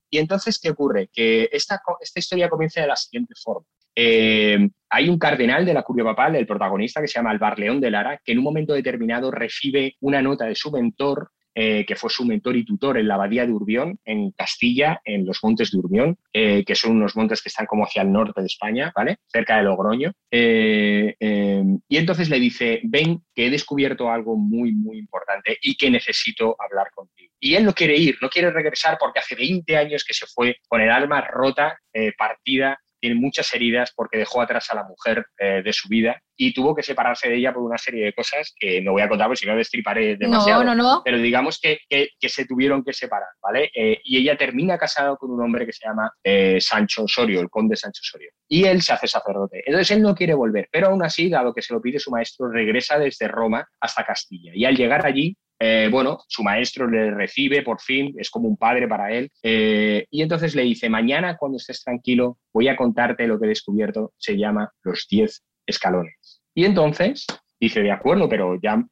y 0.09 0.19
entonces, 0.19 0.59
¿qué 0.59 0.69
ocurre? 0.69 1.09
Que 1.11 1.49
esta, 1.51 1.81
esta 1.99 2.19
historia 2.19 2.47
comienza 2.47 2.81
de 2.81 2.87
la 2.87 2.95
siguiente 2.95 3.33
forma. 3.35 3.65
Eh, 3.95 4.69
hay 4.89 5.09
un 5.09 5.17
cardenal 5.17 5.65
de 5.65 5.73
la 5.73 5.83
curia 5.83 6.03
papal, 6.03 6.35
el 6.35 6.45
protagonista, 6.45 7.01
que 7.01 7.07
se 7.07 7.15
llama 7.15 7.31
Alvar 7.31 7.57
León 7.57 7.81
de 7.81 7.91
Lara, 7.91 8.19
que 8.23 8.31
en 8.31 8.37
un 8.39 8.43
momento 8.43 8.73
determinado 8.73 9.31
recibe 9.31 9.95
una 10.01 10.21
nota 10.21 10.45
de 10.45 10.55
su 10.55 10.71
mentor 10.71 11.31
eh, 11.55 11.85
que 11.85 11.95
fue 11.95 12.09
su 12.09 12.25
mentor 12.25 12.55
y 12.55 12.65
tutor 12.65 12.97
en 12.97 13.07
la 13.07 13.15
abadía 13.15 13.45
de 13.45 13.51
Urbión, 13.51 13.99
en 14.05 14.31
Castilla, 14.31 15.01
en 15.05 15.25
los 15.25 15.39
montes 15.43 15.71
de 15.71 15.77
Urbión, 15.77 16.17
eh, 16.33 16.63
que 16.65 16.75
son 16.75 16.93
unos 16.93 17.15
montes 17.15 17.41
que 17.41 17.49
están 17.49 17.65
como 17.65 17.85
hacia 17.85 18.01
el 18.01 18.11
norte 18.11 18.41
de 18.41 18.47
España, 18.47 18.91
¿vale? 18.95 19.17
Cerca 19.27 19.57
de 19.57 19.63
Logroño. 19.63 20.11
y 20.31 21.97
entonces 21.97 22.29
le 22.29 22.39
dice, 22.39 22.81
ven, 22.83 23.23
que 23.35 23.47
he 23.47 23.49
descubierto 23.49 24.09
algo 24.09 24.35
muy, 24.35 24.73
muy 24.73 24.97
importante 24.97 25.57
y 25.61 25.75
que 25.75 25.91
necesito 25.91 26.55
hablar 26.59 26.87
contigo. 26.93 27.33
Y 27.39 27.55
él 27.55 27.65
no 27.65 27.73
quiere 27.73 27.97
ir, 27.97 28.17
no 28.21 28.29
quiere 28.29 28.51
regresar 28.51 28.97
porque 28.99 29.19
hace 29.19 29.35
20 29.35 29.77
años 29.77 30.03
que 30.03 30.13
se 30.13 30.25
fue 30.25 30.57
con 30.67 30.81
el 30.81 30.89
alma 30.89 31.21
rota, 31.21 31.77
partida, 32.17 32.79
tiene 33.03 33.19
muchas 33.19 33.53
heridas 33.53 33.91
porque 33.93 34.17
dejó 34.17 34.41
atrás 34.41 34.69
a 34.71 34.75
la 34.75 34.85
mujer 34.85 35.25
eh, 35.37 35.61
de 35.61 35.73
su 35.73 35.89
vida 35.89 36.21
y 36.37 36.53
tuvo 36.53 36.73
que 36.73 36.83
separarse 36.83 37.27
de 37.27 37.35
ella 37.35 37.53
por 37.53 37.61
una 37.61 37.77
serie 37.77 38.05
de 38.05 38.13
cosas 38.13 38.55
que 38.57 38.79
no 38.79 38.93
voy 38.93 39.01
a 39.01 39.09
contar 39.09 39.27
porque 39.27 39.41
si 39.41 39.45
no 39.45 39.57
destriparé 39.57 40.15
demasiado. 40.15 40.63
No, 40.63 40.73
no, 40.73 40.81
no. 40.81 41.01
Pero 41.03 41.17
digamos 41.17 41.59
que, 41.59 41.79
que, 41.89 42.29
se 42.29 42.45
tuvieron 42.45 42.81
que 42.81 42.93
separar, 42.93 43.27
¿vale? 43.41 43.69
Eh, 43.75 43.99
y 44.05 44.19
ella 44.19 44.37
termina 44.37 44.77
casada 44.77 45.17
con 45.17 45.31
un 45.31 45.41
hombre 45.41 45.65
que 45.65 45.73
se 45.73 45.85
llama 45.85 46.13
eh, 46.23 46.61
Sancho 46.61 47.03
Osorio, 47.03 47.41
el 47.41 47.49
conde 47.49 47.75
Sancho 47.75 47.99
Osorio. 48.01 48.31
Y 48.47 48.63
él 48.63 48.81
se 48.81 48.93
hace 48.93 49.07
sacerdote. 49.07 49.63
Entonces 49.65 49.91
él 49.91 50.01
no 50.01 50.15
quiere 50.15 50.33
volver, 50.33 50.69
pero 50.71 50.87
aún 50.87 51.03
así, 51.03 51.29
dado 51.29 51.53
que 51.53 51.61
se 51.61 51.73
lo 51.73 51.81
pide 51.81 51.99
su 51.99 52.09
maestro, 52.09 52.49
regresa 52.49 52.97
desde 52.97 53.27
Roma 53.27 53.67
hasta 53.81 54.05
Castilla. 54.05 54.53
Y 54.55 54.63
al 54.63 54.77
llegar 54.77 55.05
allí, 55.05 55.35
eh, 55.65 55.87
bueno, 55.89 56.19
su 56.27 56.43
maestro 56.43 56.89
le 56.89 57.11
recibe 57.11 57.61
por 57.61 57.79
fin, 57.79 58.13
es 58.17 58.29
como 58.29 58.49
un 58.49 58.57
padre 58.57 58.85
para 58.85 59.13
él, 59.13 59.31
eh, 59.41 60.05
y 60.09 60.21
entonces 60.21 60.55
le 60.55 60.63
dice, 60.63 60.89
mañana 60.89 61.37
cuando 61.37 61.55
estés 61.55 61.81
tranquilo 61.81 62.37
voy 62.51 62.67
a 62.67 62.75
contarte 62.75 63.25
lo 63.27 63.39
que 63.39 63.45
he 63.45 63.47
descubierto, 63.47 64.11
se 64.17 64.37
llama 64.37 64.69
los 64.83 65.07
10 65.09 65.41
escalones. 65.65 66.41
Y 66.53 66.65
entonces 66.65 67.25
dice, 67.57 67.81
de 67.81 67.93
acuerdo, 67.93 68.27
pero 68.27 68.59
ya 68.61 68.83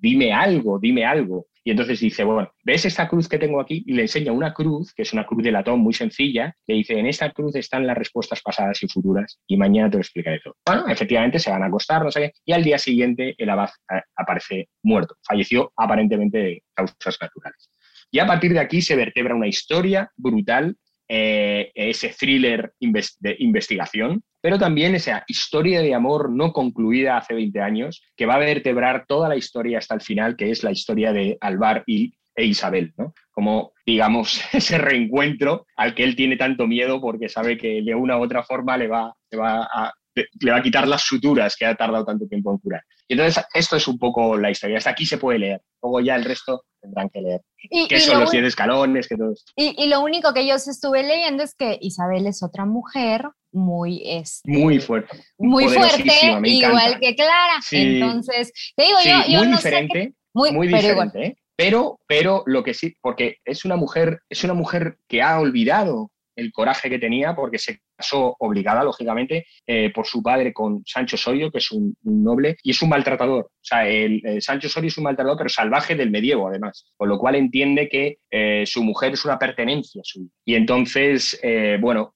dime 0.00 0.32
algo, 0.32 0.80
dime 0.80 1.04
algo. 1.04 1.46
Y 1.66 1.72
entonces 1.72 1.98
dice, 1.98 2.22
bueno, 2.22 2.48
¿ves 2.62 2.84
esta 2.84 3.08
cruz 3.08 3.28
que 3.28 3.40
tengo 3.40 3.60
aquí? 3.60 3.82
Y 3.84 3.94
le 3.94 4.02
enseña 4.02 4.30
una 4.30 4.54
cruz, 4.54 4.94
que 4.94 5.02
es 5.02 5.12
una 5.12 5.26
cruz 5.26 5.42
de 5.42 5.50
latón 5.50 5.80
muy 5.80 5.92
sencilla. 5.92 6.54
Le 6.64 6.76
dice, 6.76 6.96
en 6.96 7.06
esta 7.06 7.32
cruz 7.32 7.56
están 7.56 7.84
las 7.88 7.98
respuestas 7.98 8.40
pasadas 8.40 8.80
y 8.84 8.86
futuras 8.86 9.40
y 9.48 9.56
mañana 9.56 9.90
te 9.90 9.96
lo 9.96 10.02
explicaré 10.02 10.38
todo. 10.38 10.54
Bueno, 10.64 10.86
efectivamente 10.86 11.40
se 11.40 11.50
van 11.50 11.64
a 11.64 11.66
acostar, 11.66 12.04
no 12.04 12.12
sé 12.12 12.20
qué. 12.20 12.32
Y 12.44 12.52
al 12.52 12.62
día 12.62 12.78
siguiente 12.78 13.34
el 13.36 13.50
abad 13.50 13.70
eh, 13.92 14.00
aparece 14.14 14.68
muerto. 14.84 15.16
Falleció 15.26 15.72
aparentemente 15.76 16.38
de 16.38 16.62
causas 16.72 17.18
naturales. 17.20 17.68
Y 18.12 18.20
a 18.20 18.26
partir 18.26 18.52
de 18.52 18.60
aquí 18.60 18.80
se 18.80 18.94
vertebra 18.94 19.34
una 19.34 19.48
historia 19.48 20.08
brutal 20.14 20.76
eh, 21.08 21.72
ese 21.74 22.10
thriller 22.10 22.74
de 22.78 23.36
investigación, 23.40 24.22
pero 24.46 24.60
también 24.60 24.94
esa 24.94 25.24
historia 25.26 25.80
de 25.80 25.92
amor 25.92 26.30
no 26.30 26.52
concluida 26.52 27.16
hace 27.16 27.34
20 27.34 27.60
años, 27.60 28.04
que 28.16 28.26
va 28.26 28.36
a 28.36 28.38
vertebrar 28.38 29.04
toda 29.08 29.28
la 29.28 29.34
historia 29.34 29.78
hasta 29.78 29.96
el 29.96 30.00
final, 30.00 30.36
que 30.36 30.52
es 30.52 30.62
la 30.62 30.70
historia 30.70 31.12
de 31.12 31.36
Alvar 31.40 31.82
y, 31.84 32.14
e 32.32 32.44
Isabel, 32.44 32.94
¿no? 32.96 33.12
Como, 33.32 33.72
digamos, 33.84 34.40
ese 34.52 34.78
reencuentro 34.78 35.66
al 35.74 35.96
que 35.96 36.04
él 36.04 36.14
tiene 36.14 36.36
tanto 36.36 36.68
miedo 36.68 37.00
porque 37.00 37.28
sabe 37.28 37.58
que 37.58 37.82
de 37.82 37.96
una 37.96 38.18
u 38.18 38.22
otra 38.22 38.44
forma 38.44 38.76
le 38.76 38.86
va, 38.86 39.12
le 39.32 39.36
va 39.36 39.64
a 39.64 39.92
le 40.40 40.50
va 40.50 40.58
a 40.58 40.62
quitar 40.62 40.88
las 40.88 41.02
suturas 41.02 41.56
que 41.56 41.66
ha 41.66 41.74
tardado 41.74 42.04
tanto 42.04 42.26
tiempo 42.26 42.50
en 42.50 42.58
curar. 42.58 42.82
Y 43.08 43.14
entonces 43.14 43.44
esto 43.52 43.76
es 43.76 43.86
un 43.86 43.98
poco 43.98 44.36
la 44.36 44.50
historia. 44.50 44.78
Hasta 44.78 44.90
aquí 44.90 45.04
se 45.04 45.18
puede 45.18 45.38
leer. 45.38 45.60
Luego 45.82 46.00
ya 46.00 46.16
el 46.16 46.24
resto 46.24 46.64
tendrán 46.80 47.08
que 47.10 47.20
leer. 47.20 47.42
Y, 47.58 47.86
¿Qué 47.86 48.00
son 48.00 48.20
los 48.20 48.30
10 48.30 48.44
escalones? 48.44 49.08
Que 49.08 49.16
todo 49.16 49.34
y, 49.56 49.88
lo 49.88 50.00
único 50.00 50.32
que 50.32 50.46
yo 50.46 50.54
estuve 50.54 51.02
leyendo 51.02 51.42
es 51.42 51.54
que 51.54 51.78
Isabel 51.80 52.26
es 52.26 52.42
otra 52.42 52.64
mujer 52.64 53.28
muy... 53.56 54.02
Este, 54.04 54.50
muy 54.50 54.78
fuerte. 54.78 55.18
Muy 55.38 55.64
fuerte, 55.68 56.04
igual 56.44 57.00
que 57.00 57.14
Clara. 57.14 57.60
Entonces, 57.70 58.52
te 58.76 58.84
digo, 58.84 58.98
yo, 59.04 59.38
muy 59.38 59.48
diferente, 59.48 60.14
muy, 60.34 60.52
muy 60.52 60.68
diferente. 60.68 61.26
¿eh? 61.26 61.36
Pero, 61.56 61.98
pero 62.06 62.42
lo 62.46 62.62
que 62.62 62.74
sí, 62.74 62.94
porque 63.00 63.38
es 63.44 63.64
una 63.64 63.76
mujer, 63.76 64.20
es 64.28 64.44
una 64.44 64.54
mujer 64.54 64.98
que 65.08 65.22
ha 65.22 65.40
olvidado 65.40 66.10
el 66.36 66.52
coraje 66.52 66.90
que 66.90 66.98
tenía 66.98 67.34
porque 67.34 67.58
se 67.58 67.80
casó 67.96 68.36
obligada, 68.38 68.84
lógicamente, 68.84 69.46
eh, 69.66 69.90
por 69.92 70.06
su 70.06 70.22
padre 70.22 70.52
con 70.52 70.82
Sancho 70.84 71.16
Osorio, 71.16 71.50
que 71.50 71.58
es 71.58 71.70
un, 71.70 71.96
noble, 72.02 72.56
y 72.62 72.70
es 72.70 72.82
un 72.82 72.88
maltratador. 72.88 73.44
O 73.44 73.50
sea, 73.60 73.88
el, 73.88 74.22
Sancho 74.40 74.68
Osorio 74.68 74.88
es 74.88 74.98
un 74.98 75.04
maltratador, 75.04 75.38
pero 75.38 75.48
salvaje 75.48 75.94
del 75.94 76.10
medievo, 76.10 76.48
además, 76.48 76.92
con 76.96 77.08
lo 77.08 77.18
cual 77.18 77.36
entiende 77.36 77.88
que 77.88 78.18
eh, 78.30 78.64
su 78.66 78.82
mujer 78.82 79.14
es 79.14 79.24
una 79.24 79.38
pertenencia 79.38 80.02
suya. 80.04 80.28
Y 80.44 80.54
entonces, 80.54 81.38
eh, 81.42 81.78
bueno, 81.80 82.14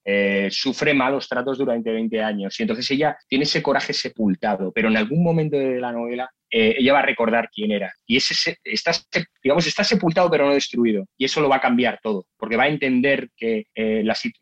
sufre 0.49 0.93
malos 0.93 1.27
tratos 1.27 1.57
durante 1.57 1.91
20 1.91 2.21
años. 2.21 2.59
Y 2.59 2.63
entonces 2.63 2.89
ella 2.91 3.17
tiene 3.27 3.43
ese 3.43 3.61
coraje 3.61 3.93
sepultado, 3.93 4.71
pero 4.71 4.89
en 4.89 4.97
algún 4.97 5.23
momento 5.23 5.57
de 5.57 5.79
la 5.79 5.91
novela 5.91 6.29
ella 6.51 6.93
va 6.93 6.99
a 6.99 7.05
recordar 7.05 7.49
quién 7.53 7.71
era. 7.71 7.93
Y 8.05 8.17
ese, 8.17 8.57
está, 8.63 8.91
digamos, 9.43 9.65
está 9.65 9.83
sepultado 9.83 10.29
pero 10.29 10.45
no 10.45 10.53
destruido. 10.53 11.05
Y 11.17 11.25
eso 11.25 11.41
lo 11.41 11.49
va 11.49 11.55
a 11.57 11.61
cambiar 11.61 11.99
todo, 12.03 12.25
porque 12.37 12.57
va 12.57 12.63
a 12.63 12.69
entender 12.69 13.29
que 13.35 13.67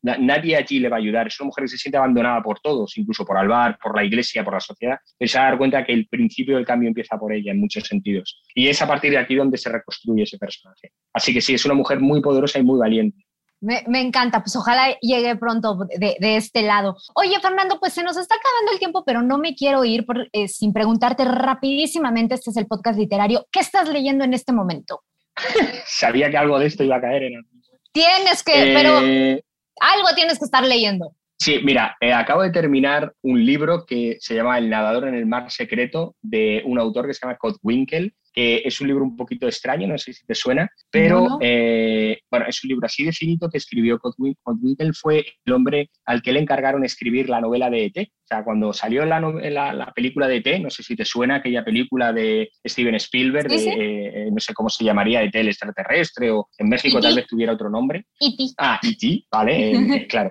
nadie 0.04 0.56
allí 0.56 0.80
le 0.80 0.90
va 0.90 0.98
a 0.98 1.00
ayudar 1.00 1.28
es 1.28 1.40
una 1.40 1.48
mujer 1.48 1.64
que 1.64 1.70
se 1.70 1.78
siente 1.78 1.98
abandonada 1.98 2.42
por 2.42 2.60
todos, 2.60 2.98
incluso 2.98 3.26
por 3.26 3.38
Alvar, 3.38 3.78
por 3.82 3.96
la 3.96 4.04
iglesia, 4.04 4.44
por 4.44 4.54
la 4.54 4.60
sociedad, 4.60 4.98
pero 5.18 5.30
se 5.30 5.38
va 5.38 5.46
a 5.46 5.50
dar 5.50 5.58
cuenta 5.58 5.86
que 5.86 5.94
el 5.94 6.08
principio 6.08 6.56
del 6.56 6.66
cambio 6.66 6.88
empieza 6.88 7.18
por 7.18 7.34
ella 7.34 7.52
en 7.52 7.60
muchos 7.60 7.84
sentidos. 7.84 8.42
Y 8.54 8.68
es 8.68 8.82
a 8.82 8.88
partir 8.88 9.12
de 9.12 9.18
aquí 9.18 9.36
donde 9.36 9.58
se 9.58 9.70
reconstruye 9.70 10.24
ese 10.24 10.38
personaje. 10.38 10.92
Así 11.14 11.34
que 11.34 11.42
sí, 11.42 11.54
es 11.54 11.66
una 11.66 11.74
mujer 11.74 12.00
muy 12.00 12.22
poderosa 12.22 12.60
y 12.60 12.64
muy 12.64 12.80
valiente. 12.80 13.26
Me, 13.62 14.00
encanta, 14.00 14.42
pues 14.42 14.56
ojalá 14.56 14.98
llegue 15.02 15.36
pronto 15.36 15.78
de, 15.98 16.18
este 16.38 16.62
lado. 16.62 16.96
Oye, 17.16 17.40
Fernando, 17.42 17.78
pues 17.80 17.94
se 17.94 18.04
nos 18.04 18.16
está 18.16 18.36
acabando 18.36 18.72
el 18.72 18.80
tiempo, 18.80 19.04
pero 19.06 19.22
no 19.22 19.38
me 19.38 19.54
quiero 19.54 19.84
ir 19.84 20.06
eh, 20.32 20.48
sin 20.48 20.72
preguntarte 20.72 21.26
rapidísimamente, 21.26 22.36
este 22.36 22.52
es 22.52 22.58
el 22.58 22.68
podcast 22.68 22.98
literario, 22.98 23.48
¿qué 23.52 23.60
estás 23.60 23.90
leyendo 23.90 24.24
en 24.24 24.34
este 24.34 24.54
momento? 24.54 25.04
Sabía 25.86 26.30
que 26.30 26.38
algo 26.38 26.58
de 26.58 26.68
esto 26.68 26.84
iba 26.84 26.98
a 26.98 27.02
caer 27.02 27.24
en 27.24 27.34
el... 27.36 27.46
Tienes 27.92 28.44
que, 28.44 28.72
pero 28.74 29.02
eh, 29.02 29.44
algo 29.82 30.08
tienes 30.16 30.40
que 30.40 30.46
estar 30.46 30.66
leyendo. 30.66 31.14
Sí, 31.38 31.60
mira, 31.64 31.98
eh, 32.02 32.14
acabo 32.14 32.44
de 32.44 32.52
terminar 32.52 33.14
un 33.22 33.46
libro 33.46 33.86
que 33.86 34.18
se 34.20 34.36
llama 34.36 34.58
El 34.58 34.70
nadador 34.70 35.08
en 35.08 35.16
el 35.16 35.26
mar 35.26 35.50
secreto 35.50 36.16
de 36.22 36.62
un 36.66 36.78
autor 36.78 37.08
que 37.08 37.14
se 37.14 37.26
llama 37.26 37.38
Winkel 37.64 38.14
que 38.34 38.62
es 38.66 38.80
un 38.82 38.88
libro 38.88 39.04
un 39.04 39.16
poquito 39.16 39.48
extraño, 39.48 39.88
no 39.88 39.98
sé 39.98 40.14
si 40.14 40.26
te 40.26 40.36
suena, 40.36 40.70
pero 40.92 41.38
eh, 41.42 42.20
bueno, 42.30 42.46
es 42.48 42.64
un 42.64 42.70
libro 42.70 42.86
así 42.86 43.04
de 43.04 43.12
finito 43.12 43.50
que 43.50 43.58
escribió 43.58 44.00
Winkel, 44.46 44.94
fue 44.94 45.26
el 45.46 45.54
hombre 45.54 45.90
al 46.06 46.22
que 46.22 46.34
le 46.34 46.40
encargaron 46.40 46.84
escribir 46.84 47.30
la 47.30 47.42
novela 47.42 47.70
de 47.70 47.86
ET. 47.86 47.98
O 47.98 48.28
sea, 48.30 48.44
cuando 48.44 48.74
salió 48.74 49.06
la, 49.06 49.20
la, 49.20 49.92
película 49.96 50.28
de 50.28 50.38
ET, 50.38 50.62
no 50.62 50.70
sé 50.70 50.84
si 50.84 50.96
te 50.96 51.04
suena 51.04 51.38
aquella 51.38 51.66
película 51.66 52.14
de 52.14 52.52
Steven 52.68 52.94
Spielberg, 52.96 53.52
eh, 53.52 54.30
no 54.32 54.40
sé 54.40 54.54
cómo 54.54 54.70
se 54.70 54.84
llamaría 54.84 55.24
ET 55.24 55.36
el 55.36 55.48
extraterrestre, 55.48 56.30
o 56.30 56.48
en 56.58 56.70
México 56.70 57.00
tal 57.00 57.16
vez 57.16 57.26
tuviera 57.26 57.54
otro 57.54 57.70
nombre. 57.70 58.06
E.T. 58.20 58.54
Ah, 58.60 58.80
E.T., 58.84 59.26
vale, 59.32 59.72
eh, 59.96 60.08
claro. 60.08 60.30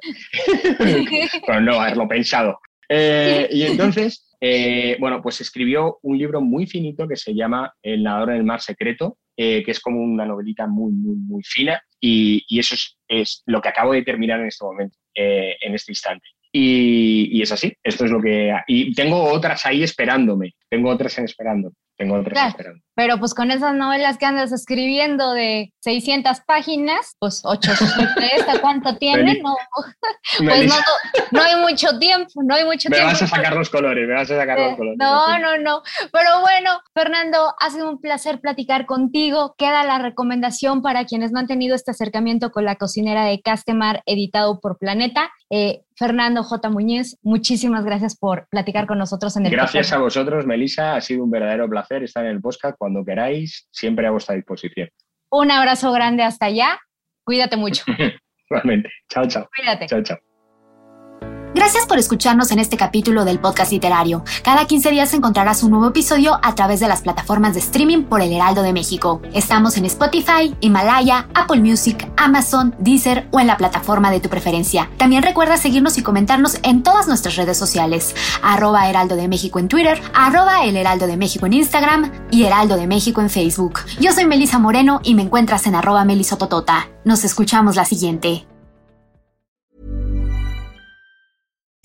pero 1.46 1.60
no 1.60 1.80
haberlo 1.80 2.06
pensado. 2.06 2.58
y 2.88 3.62
entonces 3.62 4.27
eh, 4.40 4.96
bueno, 5.00 5.20
pues 5.22 5.40
escribió 5.40 5.98
un 6.02 6.18
libro 6.18 6.40
muy 6.40 6.66
finito 6.66 7.08
que 7.08 7.16
se 7.16 7.34
llama 7.34 7.74
El 7.82 8.02
nadador 8.02 8.30
en 8.30 8.36
el 8.36 8.44
mar 8.44 8.60
secreto, 8.60 9.18
eh, 9.36 9.62
que 9.64 9.70
es 9.70 9.80
como 9.80 10.00
una 10.00 10.26
novelita 10.26 10.66
muy, 10.66 10.92
muy, 10.92 11.16
muy 11.16 11.42
fina 11.42 11.82
y, 12.00 12.44
eso 12.58 12.74
es, 13.08 13.42
lo 13.46 13.60
que 13.60 13.68
acabo 13.68 13.92
de 13.92 14.02
terminar 14.02 14.40
en 14.40 14.46
este 14.46 14.64
momento, 14.64 14.96
eh, 15.14 15.56
en 15.60 15.74
este 15.74 15.92
instante. 15.92 16.26
Y, 16.52 17.42
es 17.42 17.52
así, 17.52 17.72
esto 17.82 18.04
es 18.04 18.10
lo 18.10 18.20
que... 18.20 18.52
Y 18.66 18.94
tengo 18.94 19.22
otras 19.22 19.66
ahí 19.66 19.82
esperándome, 19.82 20.54
tengo 20.68 20.90
otras 20.90 21.18
en 21.18 21.24
esperándome. 21.24 21.74
Tengo 21.98 22.14
otras 22.14 22.50
esperando. 22.50 22.80
Pero 22.94 23.18
pues 23.18 23.34
con 23.34 23.50
esas 23.50 23.74
novelas 23.74 24.18
que 24.18 24.26
andas 24.26 24.52
escribiendo 24.52 25.32
de 25.32 25.72
600 25.80 26.40
páginas, 26.46 27.16
pues 27.18 27.42
800, 27.44 28.60
¿cuánto 28.60 28.96
tiene? 28.98 29.40
No, 29.42 29.56
pues 30.38 30.72
no, 31.32 31.42
hay 31.42 31.56
mucho 31.60 31.98
tiempo, 31.98 32.30
no 32.44 32.54
hay 32.54 32.64
mucho 32.64 32.88
me 32.88 32.96
tiempo. 32.96 33.08
Me 33.08 33.12
vas 33.14 33.22
a 33.22 33.26
sacar 33.26 33.54
los 33.54 33.68
colores, 33.68 34.06
me 34.06 34.14
vas 34.14 34.30
a 34.30 34.36
sacar 34.36 34.60
los 34.60 34.76
colores. 34.76 34.96
No, 34.98 35.38
no, 35.40 35.58
no. 35.58 35.82
Pero 36.12 36.40
bueno, 36.40 36.80
Fernando, 36.94 37.52
ha 37.58 37.70
sido 37.70 37.90
un 37.90 38.00
placer 38.00 38.40
platicar 38.40 38.86
contigo. 38.86 39.56
Queda 39.58 39.82
la 39.82 39.98
recomendación 39.98 40.80
para 40.80 41.04
quienes 41.04 41.32
no 41.32 41.40
han 41.40 41.48
tenido 41.48 41.74
este 41.74 41.90
acercamiento 41.90 42.52
con 42.52 42.64
la 42.64 42.76
cocinera 42.76 43.24
de 43.24 43.40
Castemar, 43.40 44.02
editado 44.06 44.60
por 44.60 44.78
Planeta. 44.78 45.32
Eh, 45.50 45.82
Fernando 45.98 46.44
J. 46.44 46.70
Muñiz, 46.70 47.18
muchísimas 47.22 47.84
gracias 47.84 48.16
por 48.16 48.46
platicar 48.48 48.86
con 48.86 48.98
nosotros 48.98 49.36
en 49.36 49.46
el 49.46 49.52
Gracias 49.52 49.92
a 49.92 49.98
vosotros, 49.98 50.46
Melissa. 50.46 50.94
Ha 50.94 51.00
sido 51.00 51.24
un 51.24 51.30
verdadero 51.30 51.68
placer 51.68 52.04
estar 52.04 52.24
en 52.24 52.30
el 52.30 52.40
podcast 52.40 52.76
cuando 52.78 53.04
queráis, 53.04 53.66
siempre 53.72 54.06
a 54.06 54.12
vuestra 54.12 54.36
disposición. 54.36 54.88
Un 55.30 55.50
abrazo 55.50 55.90
grande 55.90 56.22
hasta 56.22 56.46
allá. 56.46 56.78
Cuídate 57.24 57.56
mucho. 57.56 57.82
Igualmente. 58.50 58.90
Chao, 59.10 59.26
chao. 59.26 59.48
Cuídate. 59.56 59.86
Chao, 59.86 60.02
chao. 60.02 60.27
Gracias 61.58 61.86
por 61.86 61.98
escucharnos 61.98 62.52
en 62.52 62.60
este 62.60 62.76
capítulo 62.76 63.24
del 63.24 63.40
podcast 63.40 63.72
literario. 63.72 64.22
Cada 64.44 64.64
15 64.64 64.92
días 64.92 65.12
encontrarás 65.12 65.64
un 65.64 65.72
nuevo 65.72 65.88
episodio 65.88 66.38
a 66.40 66.54
través 66.54 66.78
de 66.78 66.86
las 66.86 67.02
plataformas 67.02 67.54
de 67.54 67.58
streaming 67.58 68.04
por 68.04 68.22
El 68.22 68.32
Heraldo 68.32 68.62
de 68.62 68.72
México. 68.72 69.20
Estamos 69.34 69.76
en 69.76 69.84
Spotify, 69.86 70.54
Himalaya, 70.60 71.26
Apple 71.34 71.60
Music, 71.60 72.08
Amazon, 72.16 72.76
Deezer 72.78 73.26
o 73.32 73.40
en 73.40 73.48
la 73.48 73.56
plataforma 73.56 74.12
de 74.12 74.20
tu 74.20 74.28
preferencia. 74.28 74.88
También 74.98 75.24
recuerda 75.24 75.56
seguirnos 75.56 75.98
y 75.98 76.02
comentarnos 76.04 76.60
en 76.62 76.84
todas 76.84 77.08
nuestras 77.08 77.34
redes 77.34 77.58
sociales. 77.58 78.14
Arroba 78.40 78.88
Heraldo 78.88 79.16
de 79.16 79.26
México 79.26 79.58
en 79.58 79.66
Twitter, 79.66 80.00
arroba 80.14 80.64
El 80.64 80.76
Heraldo 80.76 81.08
de 81.08 81.16
México 81.16 81.46
en 81.46 81.54
Instagram 81.54 82.12
y 82.30 82.44
Heraldo 82.44 82.76
de 82.76 82.86
México 82.86 83.20
en 83.20 83.30
Facebook. 83.30 83.80
Yo 83.98 84.12
soy 84.12 84.26
Melisa 84.26 84.60
Moreno 84.60 85.00
y 85.02 85.16
me 85.16 85.22
encuentras 85.22 85.66
en 85.66 85.74
arroba 85.74 86.04
melisototota. 86.04 86.86
Nos 87.04 87.24
escuchamos 87.24 87.74
la 87.74 87.84
siguiente. 87.84 88.46